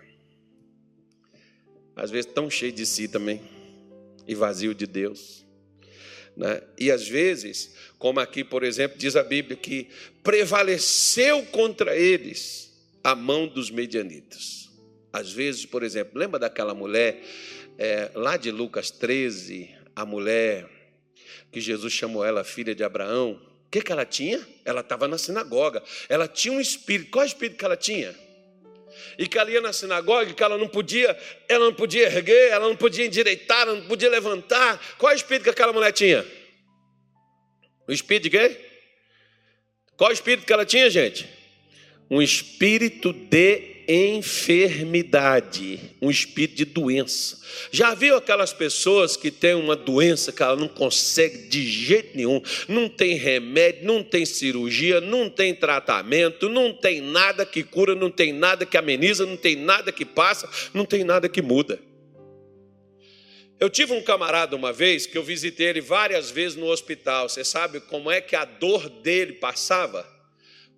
[1.96, 3.51] às vezes tão cheio de si também
[4.26, 5.44] e vazio de Deus.
[6.36, 6.62] Né?
[6.78, 9.88] E às vezes, como aqui, por exemplo, diz a Bíblia que
[10.22, 14.70] prevaleceu contra eles a mão dos medianitas.
[15.12, 17.22] Às vezes, por exemplo, lembra daquela mulher
[17.78, 20.68] é, lá de Lucas 13, a mulher
[21.50, 23.40] que Jesus chamou ela filha de Abraão?
[23.66, 24.46] O que, que ela tinha?
[24.64, 25.82] Ela estava na sinagoga.
[26.08, 27.10] Ela tinha um espírito.
[27.10, 28.14] Qual espírito que ela tinha?
[29.18, 31.16] E que ela ia na sinagoga, que ela não podia,
[31.48, 34.80] ela não podia erguer, ela não podia endireitar, ela não podia levantar.
[34.98, 36.24] Qual é o espírito que aquela mulher tinha?
[37.86, 38.60] O espírito de quê?
[39.96, 41.28] Qual o espírito que ela tinha, gente?
[42.10, 47.38] Um espírito de enfermidade, um espírito de doença.
[47.70, 52.40] Já viu aquelas pessoas que têm uma doença que ela não consegue de jeito nenhum,
[52.68, 58.10] não tem remédio, não tem cirurgia, não tem tratamento, não tem nada que cura, não
[58.10, 61.78] tem nada que ameniza, não tem nada que passa, não tem nada que muda.
[63.60, 67.28] Eu tive um camarada uma vez que eu visitei ele várias vezes no hospital.
[67.28, 70.04] Você sabe como é que a dor dele passava?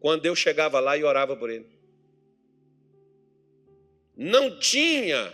[0.00, 1.73] Quando eu chegava lá e orava por ele
[4.16, 5.32] não tinha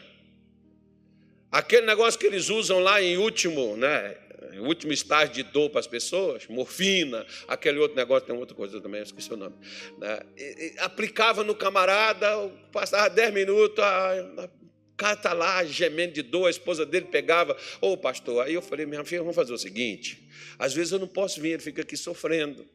[1.50, 4.16] aquele negócio que eles usam lá em último, né?
[4.52, 8.80] Em último estágio de dor para as pessoas, morfina, aquele outro negócio, tem outra coisa
[8.80, 9.54] também, esqueci o nome.
[9.98, 10.20] Né?
[10.36, 12.26] E, e, aplicava no camarada,
[12.72, 14.12] passava 10 minutos, a,
[14.44, 14.48] a
[14.96, 18.62] cara está lá gemendo de dor, a esposa dele pegava, ô oh, pastor, aí eu
[18.62, 21.82] falei, minha filha, vamos fazer o seguinte, às vezes eu não posso vir, ele fica
[21.82, 22.66] aqui sofrendo.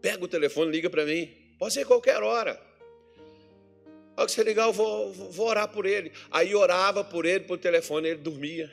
[0.00, 2.67] Pega o telefone, liga para mim, pode ser qualquer hora.
[4.18, 6.10] Ao que você ligar, eu vou, vou orar por ele.
[6.28, 8.68] Aí orava por ele por telefone, ele dormia.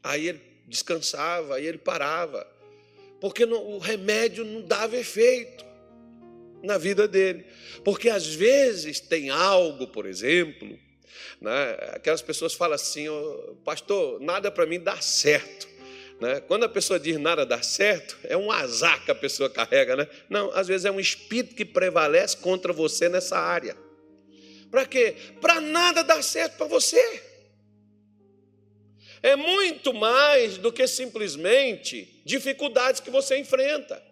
[0.00, 2.46] Aí ele descansava, aí ele parava.
[3.20, 5.64] Porque o remédio não dava efeito
[6.62, 7.46] na vida dele.
[7.82, 10.78] Porque às vezes tem algo, por exemplo,
[11.40, 15.66] né, aquelas pessoas falam assim, oh, pastor, nada para mim dá certo.
[16.20, 16.38] Né?
[16.42, 19.96] Quando a pessoa diz nada dá certo, é um azar que a pessoa carrega.
[19.96, 20.08] Né?
[20.30, 23.84] Não, às vezes é um espírito que prevalece contra você nessa área.
[24.76, 25.14] Para quê?
[25.40, 27.22] Para nada dar certo para você.
[29.22, 34.02] É muito mais do que simplesmente dificuldades que você enfrenta.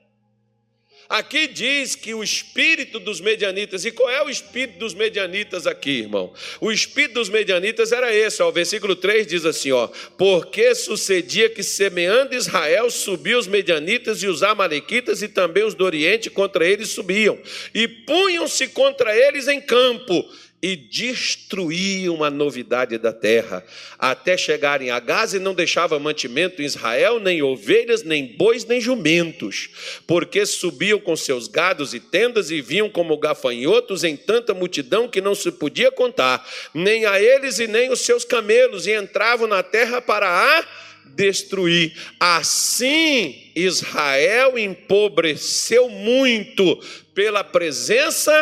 [1.06, 5.98] Aqui diz que o espírito dos medianitas, e qual é o espírito dos medianitas aqui,
[5.98, 6.32] irmão?
[6.62, 11.50] O espírito dos medianitas era esse, ó, o versículo 3 diz assim: ó, porque sucedia
[11.50, 16.66] que semeando Israel subiam os medianitas e os amalequitas e também os do Oriente contra
[16.66, 17.38] eles subiam,
[17.74, 20.26] e punham-se contra eles em campo
[20.64, 23.62] e destruíam a novidade da terra,
[23.98, 28.80] até chegarem a Gaza e não deixava mantimento em Israel, nem ovelhas, nem bois, nem
[28.80, 29.68] jumentos,
[30.06, 35.20] porque subiam com seus gados e tendas e vinham como gafanhotos em tanta multidão que
[35.20, 39.62] não se podia contar, nem a eles e nem os seus camelos, e entravam na
[39.62, 40.66] terra para a
[41.14, 41.92] destruir.
[42.18, 48.32] Assim Israel empobreceu muito pela presença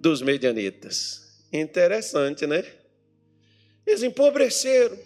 [0.00, 1.23] dos medianitas.
[1.54, 2.64] Interessante, né?
[3.86, 4.98] Eles empobreceram.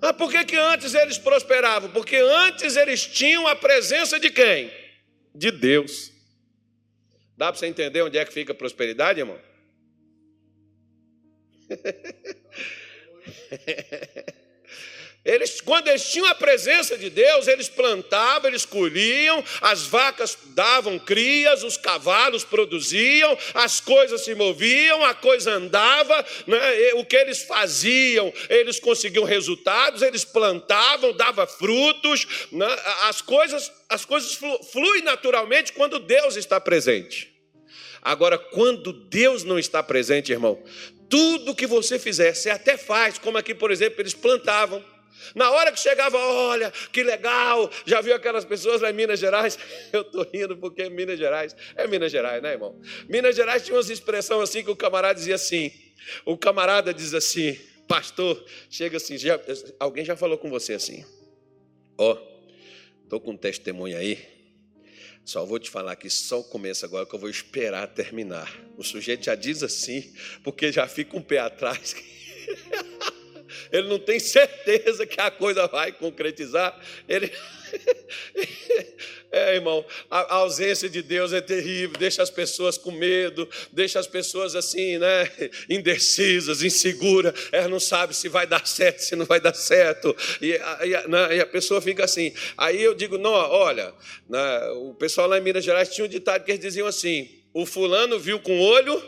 [0.00, 1.88] Ah, por que, que antes eles prosperavam?
[1.92, 4.72] Porque antes eles tinham a presença de quem?
[5.32, 6.10] De Deus.
[7.36, 9.38] Dá para você entender onde é que fica a prosperidade, irmão?
[15.24, 20.98] Eles, quando eles tinham a presença de Deus, eles plantavam, eles colhiam, as vacas davam
[20.98, 26.58] crias, os cavalos produziam, as coisas se moviam, a coisa andava, né?
[26.94, 32.66] o que eles faziam, eles conseguiam resultados, eles plantavam, dava frutos, né?
[33.02, 34.36] as coisas, as coisas
[34.72, 37.32] fluem naturalmente quando Deus está presente.
[38.02, 40.60] Agora, quando Deus não está presente, irmão,
[41.08, 44.84] tudo que você fizer, você até faz, como aqui, por exemplo, eles plantavam.
[45.34, 49.58] Na hora que chegava, olha, que legal, já viu aquelas pessoas lá em Minas Gerais?
[49.92, 52.80] Eu estou rindo porque Minas Gerais é Minas Gerais, né, irmão?
[53.08, 55.72] Minas Gerais tinha umas expressões assim que o camarada dizia assim:
[56.24, 59.40] o camarada diz assim, pastor, chega assim, já,
[59.78, 61.04] alguém já falou com você assim,
[61.98, 64.18] ó, oh, estou com um testemunho aí,
[65.24, 68.52] só vou te falar que só o começo agora que eu vou esperar terminar.
[68.76, 71.94] O sujeito já diz assim, porque já fica um pé atrás.
[73.72, 76.78] Ele não tem certeza que a coisa vai concretizar.
[77.08, 77.32] Ele
[79.32, 84.06] É, irmão, a ausência de Deus é terrível, deixa as pessoas com medo, deixa as
[84.06, 85.26] pessoas assim, né,
[85.70, 90.52] indecisas, inseguras, ela não sabe se vai dar certo, se não vai dar certo, e
[90.54, 92.34] a, e né, e a pessoa fica assim.
[92.58, 93.94] Aí eu digo, não, olha,
[94.28, 97.64] né, o pessoal lá em Minas Gerais tinha um ditado que eles diziam assim: o
[97.64, 99.02] fulano viu com o olho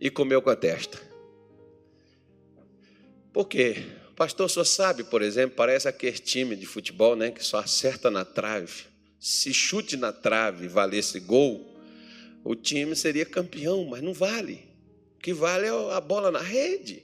[0.00, 1.13] e comeu com a testa.
[3.34, 3.84] Por quê?
[4.12, 8.10] O pastor só sabe, por exemplo, parece aquele time de futebol, né, que só acerta
[8.10, 8.94] na trave
[9.24, 11.74] se chute na trave valesse gol,
[12.44, 14.68] o time seria campeão, mas não vale.
[15.16, 17.02] O que vale é a bola na rede.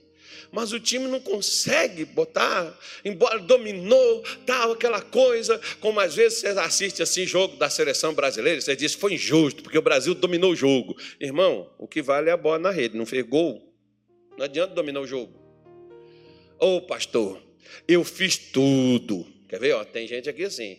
[0.52, 6.48] Mas o time não consegue botar, embora dominou, tal, aquela coisa, como às vezes você
[6.48, 10.56] assiste assim jogo da seleção brasileira, você diz foi injusto, porque o Brasil dominou o
[10.56, 10.94] jogo.
[11.18, 13.66] Irmão, o que vale é a bola na rede, não fez gol.
[14.36, 15.39] Não adianta dominar o jogo.
[16.60, 17.42] Ô oh, pastor,
[17.88, 19.26] eu fiz tudo.
[19.48, 19.72] Quer ver?
[19.72, 20.78] Ó, tem gente aqui assim.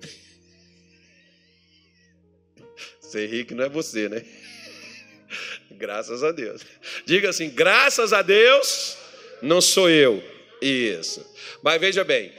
[3.00, 4.24] Ser rico não é você, né?
[5.72, 6.62] Graças a Deus.
[7.04, 8.96] Diga assim: graças a Deus,
[9.42, 10.22] não sou eu.
[10.62, 11.26] Isso.
[11.62, 12.32] Mas veja bem: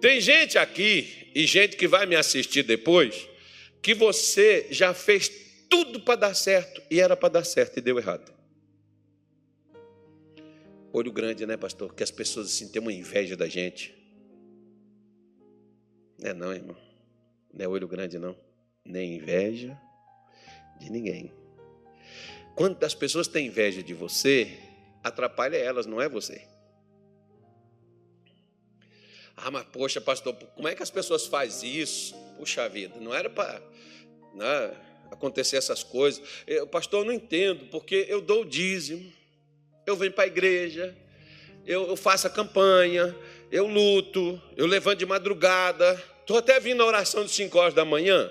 [0.00, 3.28] tem gente aqui e gente que vai me assistir depois
[3.80, 5.30] que você já fez
[5.70, 8.41] tudo para dar certo e era para dar certo e deu errado.
[10.92, 11.94] Olho grande, né, pastor?
[11.94, 13.94] Que as pessoas assim têm uma inveja da gente.
[16.18, 16.76] Não é não, irmão.
[17.52, 18.36] Não é olho grande, não.
[18.84, 19.78] Nem inveja,
[20.78, 21.32] de ninguém.
[22.54, 24.58] Quando as pessoas têm inveja de você,
[25.02, 26.46] atrapalha elas, não é você.
[29.34, 32.14] Ah, mas poxa, pastor, como é que as pessoas fazem isso?
[32.36, 33.62] Puxa vida, não era para
[34.34, 34.76] né,
[35.10, 36.22] acontecer essas coisas.
[36.46, 39.10] Eu, pastor, eu não entendo, porque eu dou o dízimo,
[39.86, 40.96] eu venho para a igreja,
[41.66, 43.14] eu, eu faço a campanha,
[43.50, 47.84] eu luto, eu levanto de madrugada, estou até vindo a oração de 5 horas da
[47.84, 48.30] manhã.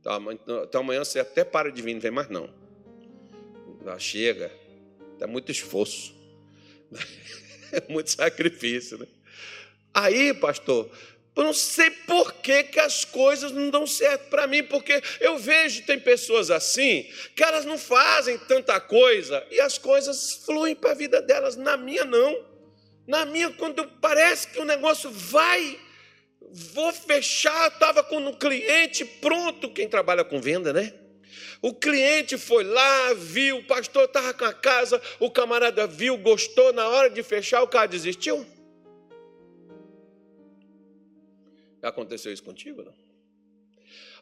[0.00, 0.32] Então,
[0.64, 2.48] então amanhã você até para de vir, não vem mais não.
[3.84, 4.50] Já chega,
[5.20, 6.14] é muito esforço,
[7.72, 8.98] é muito sacrifício.
[8.98, 9.06] Né?
[9.92, 10.90] Aí, pastor,
[11.40, 15.38] eu não sei por que, que as coisas não dão certo para mim, porque eu
[15.38, 20.90] vejo tem pessoas assim que elas não fazem tanta coisa e as coisas fluem para
[20.90, 21.56] a vida delas.
[21.56, 22.44] Na minha, não.
[23.06, 25.80] Na minha, quando parece que o negócio vai
[26.52, 30.92] vou fechar, estava com um cliente pronto, quem trabalha com venda, né?
[31.62, 36.72] O cliente foi lá, viu, o pastor estava com a casa, o camarada viu, gostou,
[36.74, 38.46] na hora de fechar, o cara desistiu.
[41.82, 42.94] Aconteceu isso contigo, não?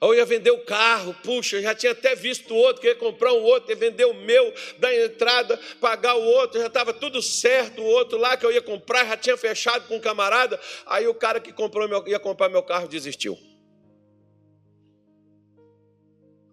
[0.00, 3.70] Ou ia vender o carro, puxa, já tinha até visto outro, queria comprar um outro,
[3.70, 8.16] ia vender o meu, dar entrada, pagar o outro, já estava tudo certo, o outro
[8.16, 11.52] lá que eu ia comprar, já tinha fechado com um camarada, aí o cara que
[11.52, 13.36] comprou meu, ia comprar meu carro desistiu.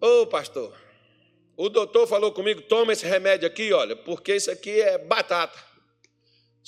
[0.00, 0.76] Ô oh, pastor,
[1.56, 5.75] o doutor falou comigo, toma esse remédio aqui, olha, porque isso aqui é batata.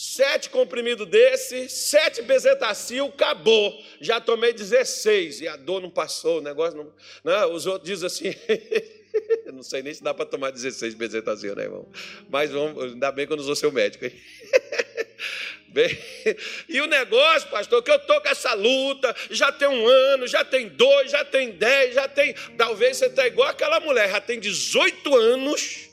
[0.01, 3.77] Sete comprimidos desse, sete bezetacil, acabou.
[4.01, 6.93] Já tomei 16 e a dor não passou, o negócio não.
[7.25, 7.47] não né?
[7.47, 8.33] os outros dizem assim.
[9.53, 11.91] não sei nem se dá para tomar 16 bezetacil, né, irmão?
[12.31, 14.13] Mas vamos, ainda bem que eu não sou seu médico, hein?
[15.67, 15.99] Bem,
[16.69, 20.45] e o negócio, pastor, que eu estou com essa luta, já tem um ano, já
[20.45, 22.35] tem dois, já tem dez, já tem.
[22.57, 25.88] Talvez você está igual aquela mulher, já tem 18 anos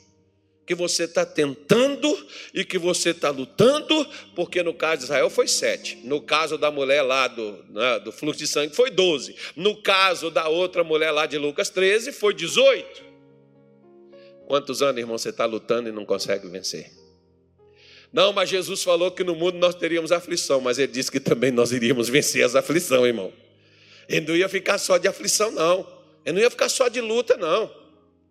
[0.66, 5.46] que você está tentando e que você está lutando, porque no caso de Israel foi
[5.46, 9.80] sete, no caso da mulher lá do, né, do fluxo de sangue foi doze, no
[9.80, 13.06] caso da outra mulher lá de Lucas 13 foi 18.
[14.46, 16.90] Quantos anos, irmão, você está lutando e não consegue vencer?
[18.12, 21.50] Não, mas Jesus falou que no mundo nós teríamos aflição, mas ele disse que também
[21.50, 23.32] nós iríamos vencer as aflições, irmão.
[24.08, 25.86] Ele não ia ficar só de aflição, não.
[26.24, 27.70] Ele não ia ficar só de luta, não.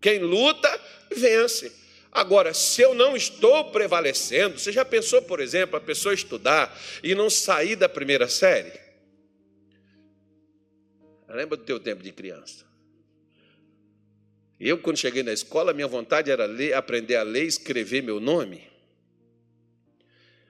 [0.02, 0.82] Quem luta,
[1.16, 1.85] vence.
[2.16, 7.14] Agora, se eu não estou prevalecendo, você já pensou, por exemplo, a pessoa estudar e
[7.14, 8.72] não sair da primeira série?
[11.28, 12.64] Lembra do teu tempo de criança?
[14.58, 18.22] Eu, quando cheguei na escola, minha vontade era ler, aprender a ler e escrever meu
[18.22, 18.66] nome.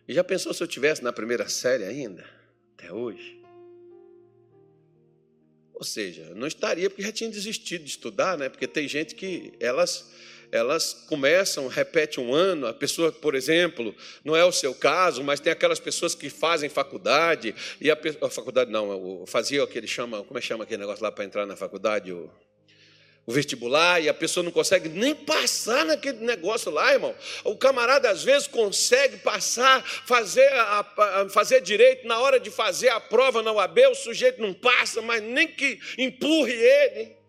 [0.07, 2.29] E já pensou se eu tivesse na primeira série ainda,
[2.77, 3.43] até hoje?
[5.73, 8.49] Ou seja, não estaria porque já tinha desistido de estudar, né?
[8.49, 10.13] Porque tem gente que elas
[10.51, 15.39] elas começam, repete um ano, a pessoa, por exemplo, não é o seu caso, mas
[15.39, 19.87] tem aquelas pessoas que fazem faculdade, e a, a faculdade não, fazia o que ele
[19.87, 22.11] chama, como é que chama aquele negócio lá para entrar na faculdade?
[22.11, 22.29] O,
[23.25, 27.15] o vestibular e a pessoa não consegue nem passar naquele negócio lá, irmão.
[27.43, 32.89] O camarada às vezes consegue passar, fazer, a, a, fazer direito, na hora de fazer
[32.89, 37.24] a prova na UAB, o sujeito não passa, mas nem que empurre ele.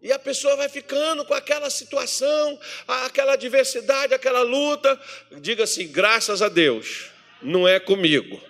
[0.00, 4.98] E a pessoa vai ficando com aquela situação, aquela adversidade, aquela luta.
[5.40, 7.10] Diga assim: graças a Deus,
[7.42, 8.40] não é comigo.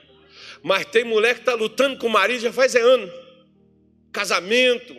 [0.63, 3.11] Mas tem mulher que está lutando com o marido já faz ano.
[4.13, 4.95] Casamento,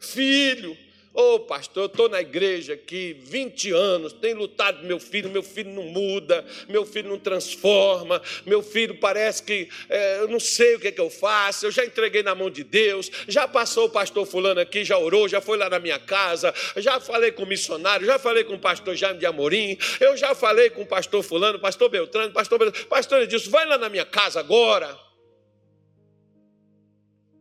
[0.00, 0.76] filho.
[1.14, 5.42] Ô oh, pastor, eu estou na igreja aqui 20 anos, tenho lutado meu filho, meu
[5.42, 10.74] filho não muda, meu filho não transforma, meu filho parece que é, eu não sei
[10.74, 13.88] o que, é que eu faço, eu já entreguei na mão de Deus, já passou
[13.88, 17.42] o pastor fulano aqui, já orou, já foi lá na minha casa, já falei com
[17.42, 20.86] o missionário, já falei com o pastor Jaime de Amorim, eu já falei com o
[20.86, 24.98] pastor fulano, pastor Beltrano, pastor Beltrano, pastor Edilson, vai lá na minha casa agora.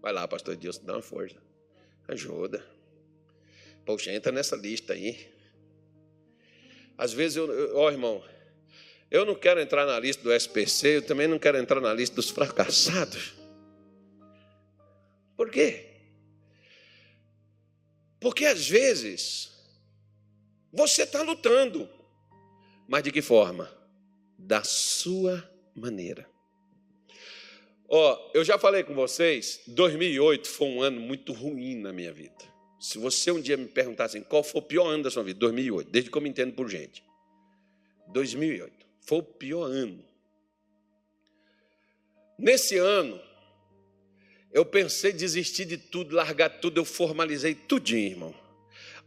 [0.01, 1.37] Vai lá, pastor Edilson, dá uma força.
[2.09, 2.80] Ajuda.
[3.85, 5.31] Poxa, entra nessa lista aí.
[6.97, 8.23] Às vezes, eu, ó irmão,
[9.09, 12.15] eu não quero entrar na lista do SPC, eu também não quero entrar na lista
[12.15, 13.33] dos fracassados.
[15.35, 15.87] Por quê?
[18.19, 19.51] Porque às vezes
[20.71, 21.89] você está lutando,
[22.87, 23.69] mas de que forma?
[24.37, 25.43] Da sua
[25.75, 26.29] maneira.
[27.89, 32.50] Ó, eu já falei com vocês, 2008 foi um ano muito ruim na minha vida.
[32.81, 35.39] Se você um dia me perguntasse assim, qual foi o pior ano da sua vida,
[35.39, 37.03] 2008, desde que eu me entendo por gente.
[38.07, 40.03] 2008 foi o pior ano.
[42.39, 43.21] Nesse ano,
[44.51, 48.35] eu pensei desistir de tudo, largar tudo, eu formalizei tudinho, irmão.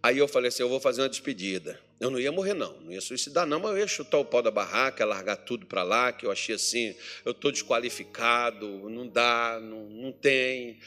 [0.00, 1.80] Aí eu falei assim: eu vou fazer uma despedida.
[1.98, 4.40] Eu não ia morrer, não, não ia suicidar, não, mas eu ia chutar o pau
[4.40, 6.94] da barraca, largar tudo para lá, que eu achei assim:
[7.24, 10.78] eu estou desqualificado, não dá, não, não tem.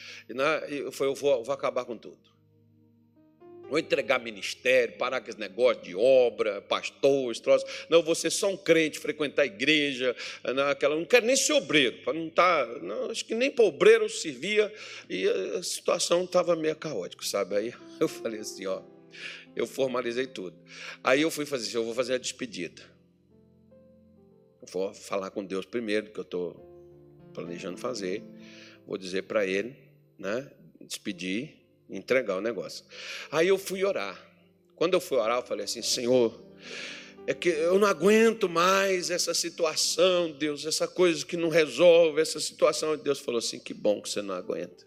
[0.70, 2.37] Eu falei: eu vou, vou acabar com tudo.
[3.68, 7.66] Vou entregar ministério, parar com esse negócio de obra, pastor, esse troço.
[7.88, 11.98] Não, ser só um crente, frequentar a igreja, não, aquela, não quero nem ser obreiro,
[12.02, 12.66] para não estar.
[12.66, 14.72] Tá, não, acho que nem para obreiro eu servia,
[15.08, 17.56] e a situação estava meio caótica, sabe?
[17.56, 18.82] Aí eu falei assim, ó
[19.58, 20.56] eu formalizei tudo.
[21.02, 22.80] Aí eu fui fazer isso, eu vou fazer a despedida.
[24.70, 26.54] vou falar com Deus primeiro, que eu estou
[27.34, 28.22] planejando fazer.
[28.86, 29.76] Vou dizer para ele,
[30.16, 30.48] né?
[30.80, 31.57] Despedir,
[31.88, 32.84] entregar o negócio.
[33.30, 34.18] Aí eu fui orar.
[34.76, 36.40] Quando eu fui orar, eu falei assim, Senhor,
[37.26, 42.40] é que eu não aguento mais essa situação, Deus, essa coisa que não resolve, essa
[42.40, 42.94] situação.
[42.94, 44.86] E Deus falou assim: que bom que você não aguenta.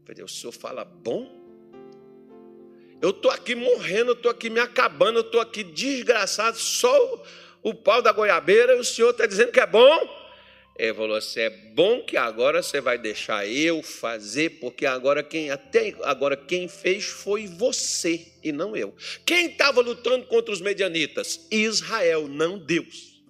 [0.00, 1.44] Eu falei, o senhor fala bom?
[3.02, 7.22] Eu estou aqui morrendo, eu estou aqui me acabando, eu estou aqui desgraçado, só
[7.62, 10.23] o pau da goiabeira, e o senhor está dizendo que é bom?
[10.76, 15.50] Ele falou assim: é bom que agora você vai deixar eu fazer, porque agora quem
[15.50, 18.94] até agora quem fez foi você e não eu.
[19.24, 21.46] Quem estava lutando contra os medianitas?
[21.50, 23.22] Israel, não Deus.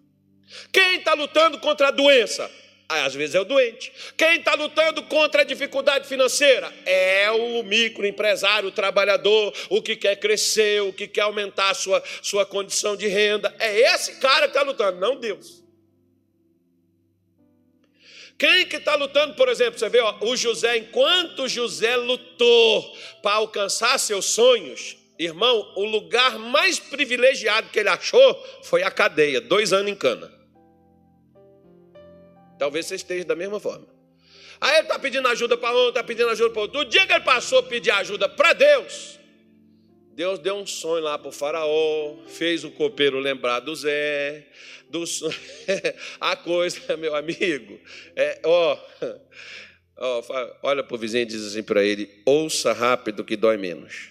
[0.73, 2.51] Quem está lutando contra a doença?
[2.89, 3.93] Às vezes é o doente.
[4.17, 6.73] Quem está lutando contra a dificuldade financeira?
[6.85, 12.03] É o microempresário, o trabalhador, o que quer crescer, o que quer aumentar a sua,
[12.23, 13.55] sua condição de renda.
[13.59, 15.64] É esse cara que está lutando, não Deus.
[18.39, 23.37] Quem que está lutando, por exemplo, você vê ó, o José, enquanto José lutou para
[23.37, 29.73] alcançar seus sonhos, irmão, o lugar mais privilegiado que ele achou foi a cadeia, dois
[29.73, 30.33] anos em cana.
[32.59, 33.87] Talvez você esteja da mesma forma.
[34.61, 36.85] Aí ele está pedindo ajuda para um, está pedindo ajuda para outro.
[36.85, 39.19] Do dia que ele passou a pedir ajuda para Deus,
[40.15, 44.47] Deus deu um sonho lá para o faraó, fez o copeiro lembrar do Zé,
[44.89, 45.35] do sonho.
[46.21, 47.81] a coisa, meu amigo,
[48.15, 48.79] é, ó,
[49.97, 54.11] ó olha para o vizinho e diz assim para ele: ouça rápido que dói menos.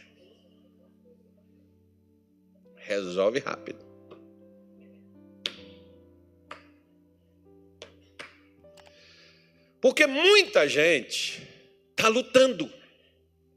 [2.76, 3.80] Resolve rápido.
[9.80, 11.42] Porque muita gente
[11.92, 12.70] está lutando,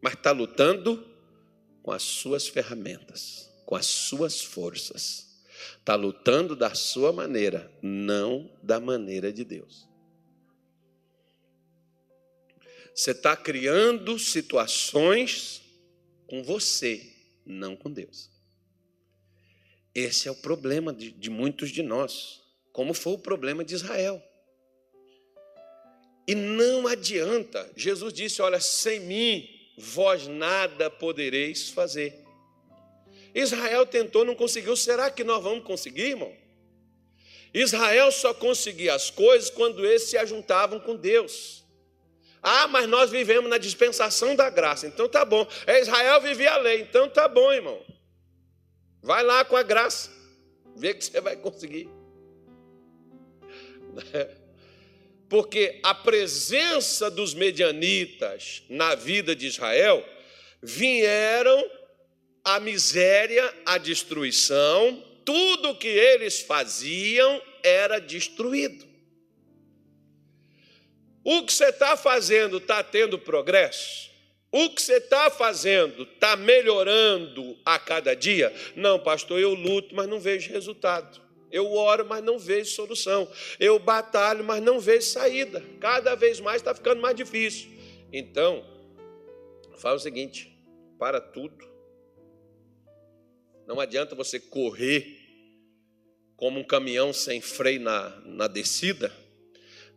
[0.01, 1.16] mas está lutando
[1.87, 5.25] com as suas ferramentas, com as suas forças.
[5.79, 9.89] Está lutando da sua maneira, não da maneira de Deus.
[12.93, 15.63] Você está criando situações
[16.27, 17.09] com você,
[17.47, 18.33] não com Deus.
[19.95, 24.21] Esse é o problema de, de muitos de nós, como foi o problema de Israel.
[26.27, 32.25] E não adianta, Jesus disse: Olha, sem mim vós nada podereis fazer.
[33.35, 34.75] Israel tentou, não conseguiu.
[34.77, 36.35] Será que nós vamos conseguir, irmão?
[37.53, 41.65] Israel só conseguia as coisas quando eles se ajuntavam com Deus.
[42.43, 45.47] Ah, mas nós vivemos na dispensação da graça, então tá bom.
[45.67, 47.85] É Israel vivia a lei, então tá bom, irmão.
[49.03, 50.11] Vai lá com a graça,
[50.77, 51.89] vê que você vai conseguir.
[55.29, 60.07] Porque a presença dos medianitas na vida de Israel
[60.63, 61.71] vieram
[62.45, 68.87] a miséria, a destruição, tudo que eles faziam era destruído.
[71.25, 74.09] O que você está fazendo está tendo progresso?
[74.53, 78.55] O que você está fazendo está melhorando a cada dia?
[78.77, 81.21] Não, pastor, eu luto, mas não vejo resultado.
[81.51, 83.29] Eu oro, mas não vejo solução.
[83.59, 85.63] Eu batalho, mas não vejo saída.
[85.81, 87.71] Cada vez mais está ficando mais difícil.
[88.13, 88.65] Então,
[89.79, 90.57] fala o seguinte:
[90.99, 91.65] para tudo.
[93.67, 95.27] Não adianta você correr
[96.37, 99.13] como um caminhão sem freio na, na descida.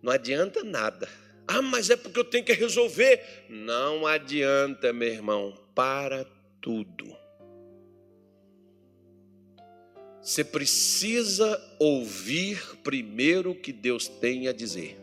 [0.01, 1.09] Não adianta nada.
[1.47, 3.45] Ah, mas é porque eu tenho que resolver.
[3.49, 5.53] Não adianta, meu irmão.
[5.75, 6.25] Para
[6.61, 7.28] tudo.
[10.21, 14.97] Você precisa ouvir primeiro o que Deus tem a dizer.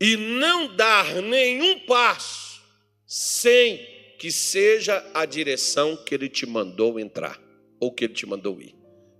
[0.00, 2.60] E não dar nenhum passo
[3.06, 3.78] sem
[4.18, 7.40] que seja a direção que Ele te mandou entrar
[7.78, 8.74] ou que Ele te mandou ir.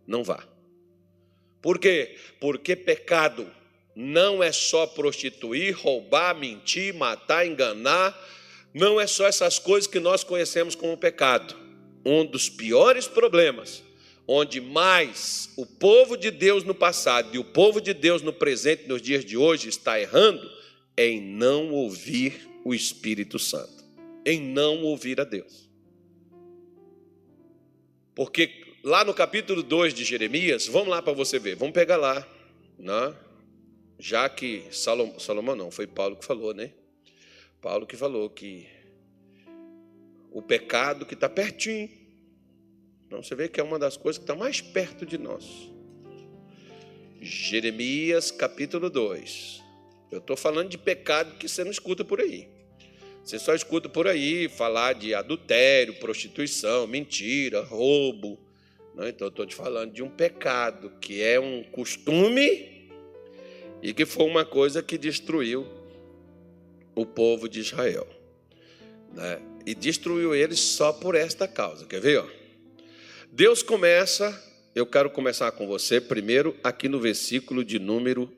[0.07, 0.45] Não vá.
[1.62, 2.16] Por quê?
[2.40, 3.51] Porque pecado
[3.95, 8.18] não é só prostituir, roubar, mentir, matar, enganar.
[8.74, 11.55] Não é só essas coisas que nós conhecemos como pecado.
[12.05, 13.84] Um dos piores problemas
[14.27, 18.89] onde mais o povo de Deus no passado e o povo de Deus no presente,
[18.89, 20.51] nos dias de hoje, está errando,
[20.97, 23.85] é em não ouvir o Espírito Santo,
[24.25, 25.68] em não ouvir a Deus.
[28.14, 32.27] Porque lá no capítulo 2 de Jeremias, vamos lá para você ver, vamos pegar lá,
[32.79, 33.14] né?
[33.99, 36.72] já que Salomão, Salomão não, foi Paulo que falou, né?
[37.61, 38.66] Paulo que falou que
[40.31, 41.89] o pecado que está pertinho,
[43.07, 45.45] então você vê que é uma das coisas que está mais perto de nós.
[47.21, 49.63] Jeremias capítulo 2.
[50.11, 52.49] Eu estou falando de pecado que você não escuta por aí.
[53.25, 58.39] Você só escuta por aí falar de adultério, prostituição, mentira, roubo.
[58.95, 62.91] Não, então eu estou te falando de um pecado que é um costume
[63.83, 65.67] e que foi uma coisa que destruiu
[66.95, 68.07] o povo de Israel.
[69.13, 69.41] Né?
[69.65, 71.87] E destruiu eles só por esta causa.
[71.87, 72.19] Quer ver?
[72.19, 72.43] Ó?
[73.37, 74.41] Deus começa,
[74.76, 78.32] eu quero começar com você primeiro aqui no versículo de número.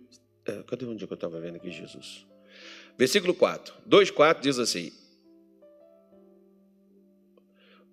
[0.46, 2.24] É, cadê onde eu estava vendo aqui, Jesus?
[2.96, 3.74] Versículo 4.
[3.86, 4.90] 2,4 diz assim: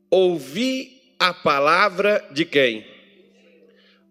[0.09, 2.87] Ouvi a palavra de quem?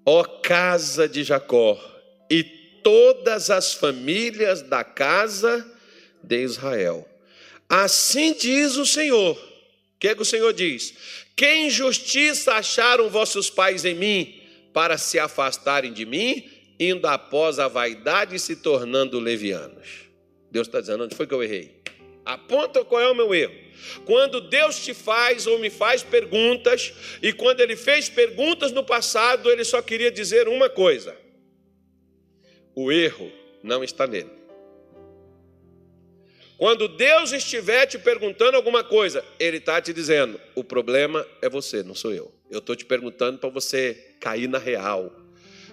[0.04, 1.80] Ó casa de Jacó,
[2.28, 2.44] e
[2.82, 5.66] todas as famílias da casa
[6.22, 7.08] de Israel.
[7.66, 9.34] Assim diz o Senhor.
[9.34, 11.21] O que, é que o Senhor diz?
[11.36, 14.40] Que injustiça acharam vossos pais em mim
[14.72, 20.02] para se afastarem de mim, indo após a vaidade e se tornando levianos?
[20.50, 21.82] Deus está dizendo: onde foi que eu errei?
[22.24, 23.54] Aponta qual é o meu erro.
[24.04, 29.50] Quando Deus te faz ou me faz perguntas, e quando Ele fez perguntas no passado,
[29.50, 31.16] Ele só queria dizer uma coisa:
[32.74, 33.30] o erro
[33.62, 34.41] não está nele.
[36.62, 41.82] Quando Deus estiver te perguntando alguma coisa, Ele está te dizendo: o problema é você,
[41.82, 42.32] não sou eu.
[42.48, 45.12] Eu estou te perguntando para você cair na real,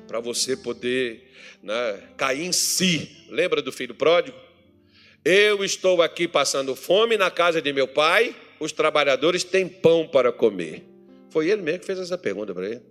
[0.08, 1.32] para você poder
[1.62, 3.28] né, cair em si.
[3.30, 4.36] Lembra do filho pródigo?
[5.24, 10.32] Eu estou aqui passando fome na casa de meu pai, os trabalhadores têm pão para
[10.32, 10.84] comer.
[11.30, 12.82] Foi ele mesmo que fez essa pergunta para ele.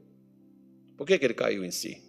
[0.96, 2.00] Por que, que ele caiu em si?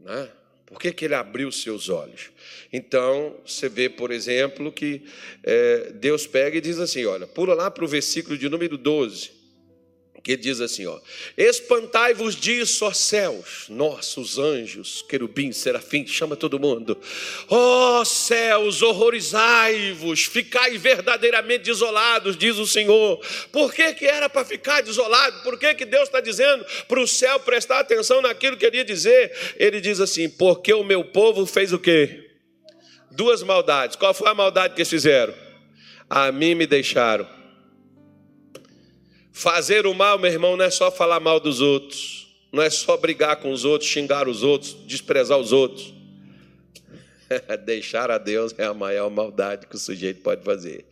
[0.00, 0.28] Né?
[0.72, 2.30] Por que, que ele abriu seus olhos?
[2.72, 5.02] Então, você vê, por exemplo, que
[5.42, 9.41] é, Deus pega e diz assim: olha, pula lá para o versículo de número 12.
[10.22, 11.00] Que diz assim, ó:
[11.36, 16.96] Espantai-vos disso, ó céus, nossos anjos, querubins, serafins, chama todo mundo.
[17.48, 23.20] Ó céus, horrorizai-vos, ficai verdadeiramente desolados, diz o Senhor.
[23.50, 25.42] Por que, que era para ficar desolado?
[25.42, 28.84] Por que, que Deus está dizendo para o céu prestar atenção naquilo que ele ia
[28.84, 29.32] dizer?
[29.56, 32.30] Ele diz assim: porque o meu povo fez o quê?
[33.10, 33.96] Duas maldades.
[33.96, 35.34] Qual foi a maldade que eles fizeram?
[36.08, 37.41] A mim me deixaram
[39.32, 42.98] Fazer o mal, meu irmão, não é só falar mal dos outros, não é só
[42.98, 45.94] brigar com os outros, xingar os outros, desprezar os outros.
[47.64, 50.84] Deixar a Deus é a maior maldade que o sujeito pode fazer.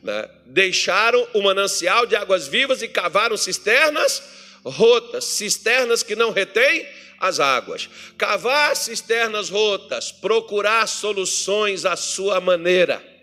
[0.00, 0.28] Né?
[0.46, 4.22] Deixaram o manancial de águas vivas e cavaram cisternas
[4.64, 6.86] rotas, cisternas que não retêm
[7.18, 7.90] as águas.
[8.16, 13.17] Cavar cisternas rotas, procurar soluções à sua maneira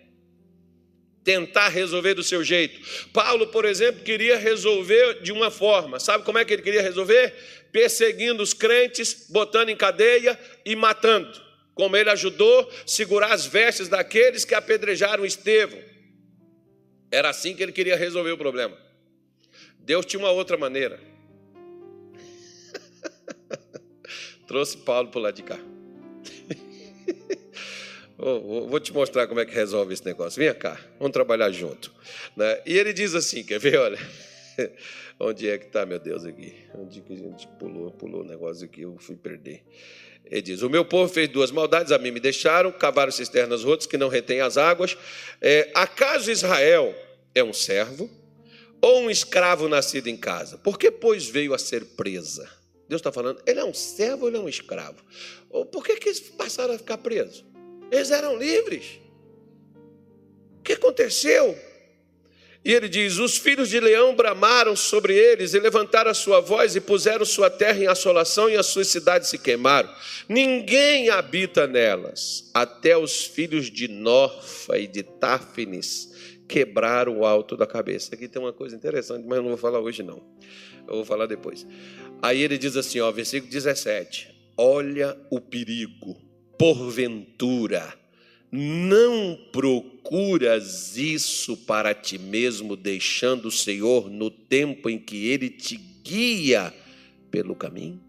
[1.25, 2.79] tentar resolver do seu jeito.
[3.11, 5.99] Paulo, por exemplo, queria resolver de uma forma.
[5.99, 7.33] Sabe como é que ele queria resolver?
[7.71, 11.43] Perseguindo os crentes, botando em cadeia e matando.
[11.73, 15.81] Como ele ajudou a segurar as vestes daqueles que apedrejaram Estevão.
[17.11, 18.77] Era assim que ele queria resolver o problema.
[19.79, 20.99] Deus tinha uma outra maneira.
[24.47, 25.59] Trouxe Paulo para o lado de cá.
[28.67, 30.39] Vou te mostrar como é que resolve esse negócio.
[30.39, 31.93] Vem cá, vamos trabalhar junto.
[32.35, 32.61] Né?
[32.65, 33.77] E ele diz assim: quer ver?
[33.79, 33.99] Olha,
[35.19, 36.55] onde é que está, meu Deus, aqui?
[36.73, 37.91] Onde que a gente pulou?
[37.91, 39.63] Pulou o negócio aqui, eu fui perder.
[40.25, 43.85] Ele diz: O meu povo fez duas maldades, a mim me deixaram, cavaram cisternas rotas
[43.85, 44.97] que não retêm as águas.
[45.41, 46.95] É, acaso Israel
[47.33, 48.09] é um servo
[48.81, 50.57] ou um escravo nascido em casa?
[50.57, 52.49] Por que, pois, veio a ser presa?
[52.87, 55.03] Deus está falando, ele é um servo ou ele é um escravo?
[55.49, 57.43] Ou por que, que eles passaram a ficar presos?
[57.91, 58.99] Eles eram livres.
[60.59, 61.57] O que aconteceu?
[62.65, 66.75] E ele diz: Os filhos de leão bramaram sobre eles e levantaram a sua voz
[66.75, 69.93] e puseram sua terra em assolação e as suas cidades se queimaram.
[70.27, 72.49] Ninguém habita nelas.
[72.55, 76.11] Até os filhos de Norfa e de Táfnis
[76.47, 78.15] quebraram o alto da cabeça.
[78.15, 80.23] Aqui tem uma coisa interessante, mas eu não vou falar hoje não.
[80.87, 81.67] Eu vou falar depois.
[82.19, 86.24] Aí ele diz assim, ó, versículo 17: Olha o perigo
[86.57, 87.93] porventura,
[88.51, 95.75] não procuras isso para ti mesmo, deixando o Senhor no tempo em que Ele te
[95.75, 96.73] guia
[97.29, 98.01] pelo caminho?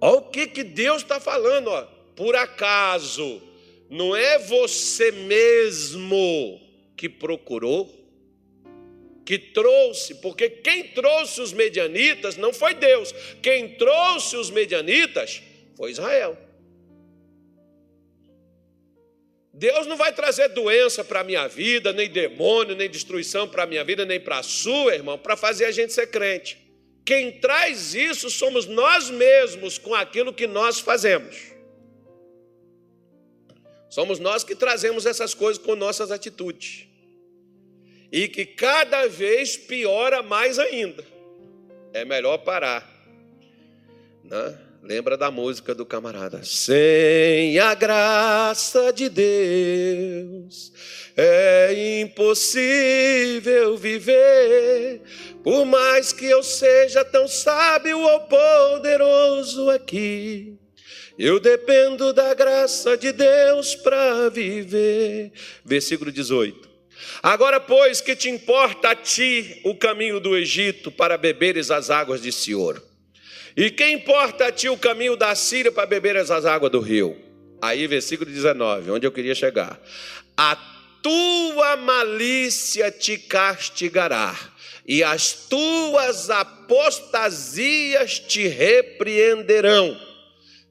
[0.00, 1.82] Olha o que, que Deus está falando, ó.
[2.14, 3.42] por acaso,
[3.90, 6.60] não é você mesmo
[6.96, 7.97] que procurou?
[9.28, 15.42] Que trouxe, porque quem trouxe os medianitas não foi Deus, quem trouxe os medianitas
[15.76, 16.34] foi Israel.
[19.52, 23.66] Deus não vai trazer doença para a minha vida, nem demônio, nem destruição para a
[23.66, 26.56] minha vida, nem para a sua, irmão, para fazer a gente ser crente.
[27.04, 31.36] Quem traz isso somos nós mesmos com aquilo que nós fazemos.
[33.90, 36.87] Somos nós que trazemos essas coisas com nossas atitudes
[38.10, 41.04] e que cada vez piora mais ainda.
[41.92, 42.88] É melhor parar.
[44.24, 44.58] Né?
[44.82, 46.42] Lembra da música do camarada?
[46.44, 50.72] Sem a graça de Deus
[51.16, 55.02] é impossível viver.
[55.42, 60.56] Por mais que eu seja tão sábio ou poderoso aqui,
[61.18, 65.32] eu dependo da graça de Deus para viver.
[65.64, 66.67] Versículo 18.
[67.22, 72.22] Agora, pois, que te importa a ti o caminho do Egito para beberes as águas
[72.22, 72.82] de Sior?
[73.56, 77.16] E que importa a ti o caminho da Síria para beberes as águas do rio?
[77.60, 79.80] Aí, versículo 19, onde eu queria chegar.
[80.36, 80.56] A
[81.02, 84.36] tua malícia te castigará,
[84.86, 90.00] e as tuas apostasias te repreenderão.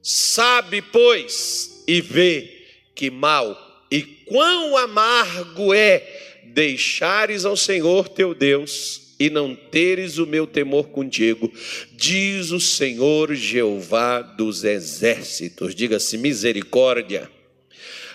[0.02, 9.14] Sabe, pois, e vê que mal e quão amargo é deixares ao Senhor teu Deus
[9.18, 11.52] e não teres o meu temor contigo,
[11.92, 15.74] diz o Senhor Jeová dos exércitos.
[15.74, 17.28] Diga-se misericórdia.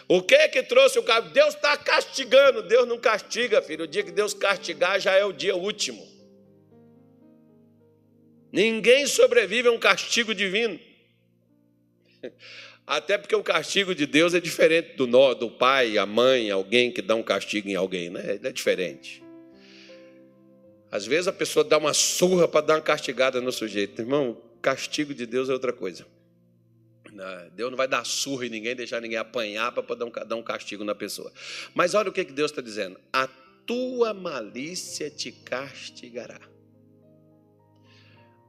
[0.08, 1.30] O que é que trouxe o caso?
[1.30, 2.64] Deus está castigando.
[2.64, 3.84] Deus não castiga, filho.
[3.84, 6.08] O dia que Deus castigar já é o dia último.
[8.52, 10.80] Ninguém sobrevive a um castigo divino.
[12.86, 16.92] Até porque o castigo de Deus é diferente do, nó, do pai, a mãe, alguém
[16.92, 18.36] que dá um castigo em alguém, né?
[18.36, 19.24] Ele é diferente.
[20.92, 24.02] Às vezes a pessoa dá uma surra para dar uma castigada no sujeito.
[24.02, 26.06] Irmão, castigo de Deus é outra coisa.
[27.12, 27.50] Né?
[27.56, 30.94] Deus não vai dar surra em ninguém, deixar ninguém apanhar para dar um castigo na
[30.94, 31.32] pessoa.
[31.74, 33.00] Mas olha o que Deus está dizendo.
[33.12, 33.28] A
[33.66, 36.40] tua malícia te castigará.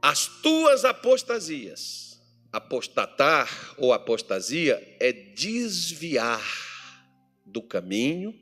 [0.03, 2.14] As tuas apostasias,
[2.55, 6.41] apostatar ou apostasia é desviar
[7.45, 8.33] do caminho,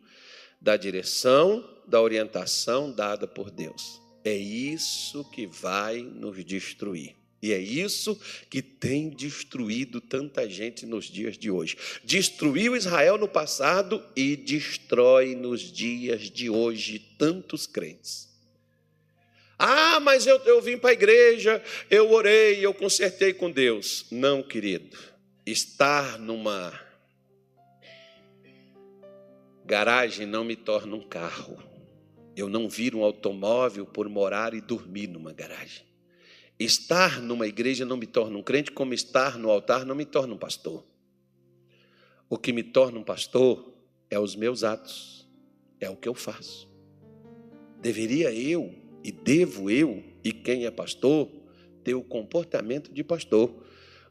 [0.60, 4.02] da direção, da orientação dada por Deus.
[4.22, 7.16] É isso que vai nos destruir.
[7.40, 11.78] E é isso que tem destruído tanta gente nos dias de hoje.
[12.04, 18.31] Destruiu Israel no passado e destrói nos dias de hoje tantos crentes.
[19.64, 24.04] Ah, mas eu, eu vim para a igreja, eu orei, eu consertei com Deus.
[24.10, 24.98] Não, querido.
[25.46, 26.76] Estar numa
[29.64, 31.62] garagem não me torna um carro.
[32.36, 35.86] Eu não viro um automóvel por morar e dormir numa garagem.
[36.58, 40.34] Estar numa igreja não me torna um crente, como estar no altar não me torna
[40.34, 40.84] um pastor.
[42.28, 43.72] O que me torna um pastor
[44.10, 45.24] é os meus atos,
[45.78, 46.68] é o que eu faço.
[47.80, 51.28] Deveria eu e devo eu e quem é pastor
[51.82, 53.52] ter o comportamento de pastor,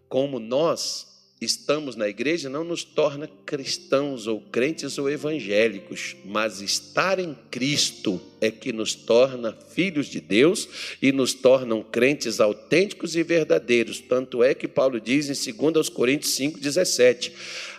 [0.10, 7.18] como nós estamos na igreja não nos torna cristãos ou crentes ou evangélicos, mas estar
[7.18, 10.70] em Cristo é que nos torna filhos de Deus
[11.02, 14.00] e nos tornam crentes autênticos e verdadeiros.
[14.00, 17.32] Tanto é que Paulo diz em 2 Coríntios 5,17: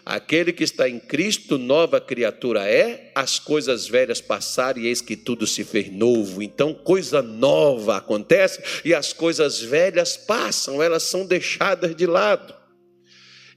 [0.05, 5.15] Aquele que está em Cristo, nova criatura é, as coisas velhas passaram e eis que
[5.15, 6.43] tudo se fez novo.
[6.43, 12.62] Então, coisa nova acontece e as coisas velhas passam, elas são deixadas de lado.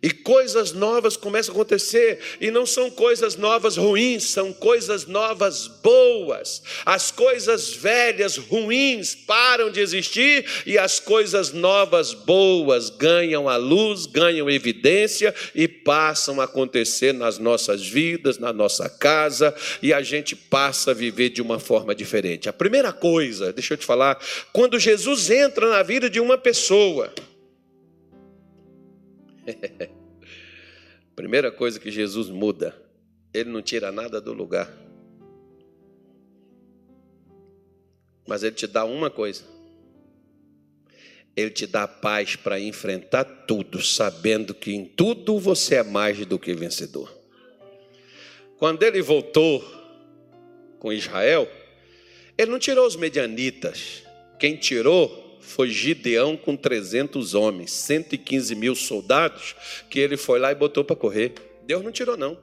[0.06, 5.66] E coisas novas começam a acontecer, e não são coisas novas ruins, são coisas novas
[5.66, 6.62] boas.
[6.86, 14.06] As coisas velhas ruins param de existir e as coisas novas boas ganham a luz,
[14.06, 20.36] ganham evidência e passam a acontecer nas nossas vidas, na nossa casa, e a gente
[20.36, 22.48] passa a viver de uma forma diferente.
[22.48, 27.12] A primeira coisa, deixa eu te falar, quando Jesus entra na vida de uma pessoa,
[31.16, 32.76] Primeira coisa que Jesus muda,
[33.34, 34.72] ele não tira nada do lugar.
[38.28, 39.44] Mas ele te dá uma coisa.
[41.36, 46.38] Ele te dá paz para enfrentar tudo, sabendo que em tudo você é mais do
[46.38, 47.14] que vencedor.
[48.58, 49.64] Quando ele voltou
[50.80, 51.50] com Israel,
[52.38, 54.04] ele não tirou os medianitas.
[54.40, 59.56] Quem tirou foi Gideão com 300 homens, 115 mil soldados,
[59.90, 61.34] que ele foi lá e botou para correr.
[61.66, 62.38] Deus não tirou, não.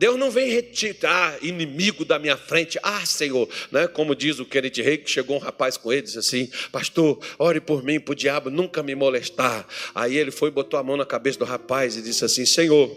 [0.00, 2.78] Deus não vem retirar inimigo da minha frente.
[2.82, 3.86] Ah, Senhor, né?
[3.86, 7.60] como diz o Kenneth Rei, que chegou um rapaz com ele, disse assim: Pastor, ore
[7.60, 9.66] por mim, para o diabo nunca me molestar.
[9.94, 12.90] Aí ele foi, botou a mão na cabeça do rapaz e disse assim: Senhor,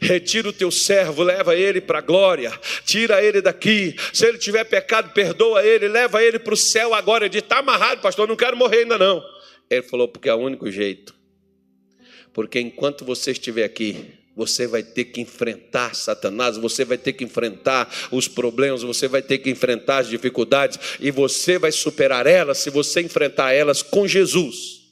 [0.00, 2.50] retira o teu servo, leva ele para a glória,
[2.84, 3.94] tira ele daqui.
[4.12, 7.26] Se ele tiver pecado, perdoa ele, leva ele para o céu agora.
[7.26, 9.22] Ele disse: Está amarrado, pastor, não quero morrer ainda não.
[9.70, 11.14] Ele falou: Porque é o único jeito.
[12.32, 17.24] Porque enquanto você estiver aqui, você vai ter que enfrentar Satanás, você vai ter que
[17.24, 22.58] enfrentar os problemas, você vai ter que enfrentar as dificuldades, e você vai superar elas
[22.58, 24.82] se você enfrentar elas com Jesus.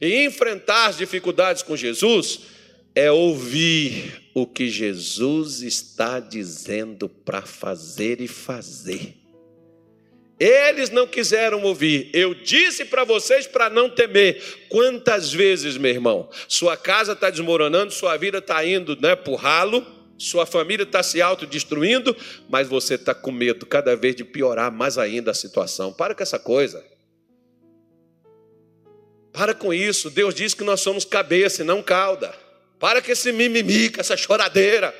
[0.00, 2.40] E enfrentar as dificuldades com Jesus
[2.94, 9.17] é ouvir o que Jesus está dizendo para fazer e fazer.
[10.38, 12.10] Eles não quiseram ouvir.
[12.12, 14.66] Eu disse para vocês para não temer.
[14.68, 19.36] Quantas vezes, meu irmão, sua casa está desmoronando, sua vida está indo né, para o
[19.36, 19.84] ralo,
[20.16, 22.16] sua família está se autodestruindo,
[22.48, 25.92] mas você está com medo cada vez de piorar mais ainda a situação.
[25.92, 26.84] Para com essa coisa.
[29.32, 30.08] Para com isso.
[30.08, 32.32] Deus diz que nós somos cabeça e não cauda.
[32.78, 34.94] Para com esse mimimi, com essa choradeira.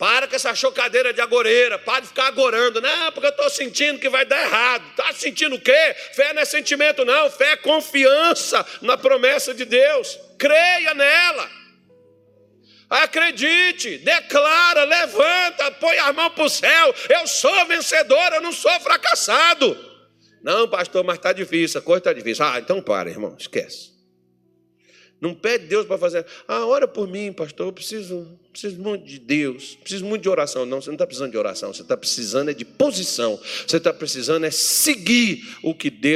[0.00, 2.80] Para com essa chocadeira de agoreira, para de ficar agorando.
[2.80, 4.82] Não, porque eu estou sentindo que vai dar errado.
[4.92, 5.94] Está sentindo o quê?
[6.14, 7.30] Fé não é sentimento, não.
[7.30, 10.18] Fé é confiança na promessa de Deus.
[10.38, 11.50] Creia nela.
[12.88, 16.94] Acredite, declara, levanta, põe a mão para o céu.
[17.10, 19.76] Eu sou vencedor, eu não sou fracassado.
[20.42, 22.42] Não, pastor, mas está difícil, a coisa está difícil.
[22.42, 23.89] Ah, então para, irmão, esquece.
[25.20, 26.24] Não pede Deus para fazer.
[26.48, 27.66] Ah, ora por mim, pastor.
[27.66, 29.76] Eu preciso, preciso muito de Deus.
[29.82, 30.64] Preciso muito de oração.
[30.64, 31.74] Não, você não está precisando de oração.
[31.74, 33.38] Você está precisando é de posição.
[33.66, 36.10] Você está precisando é seguir o que Deus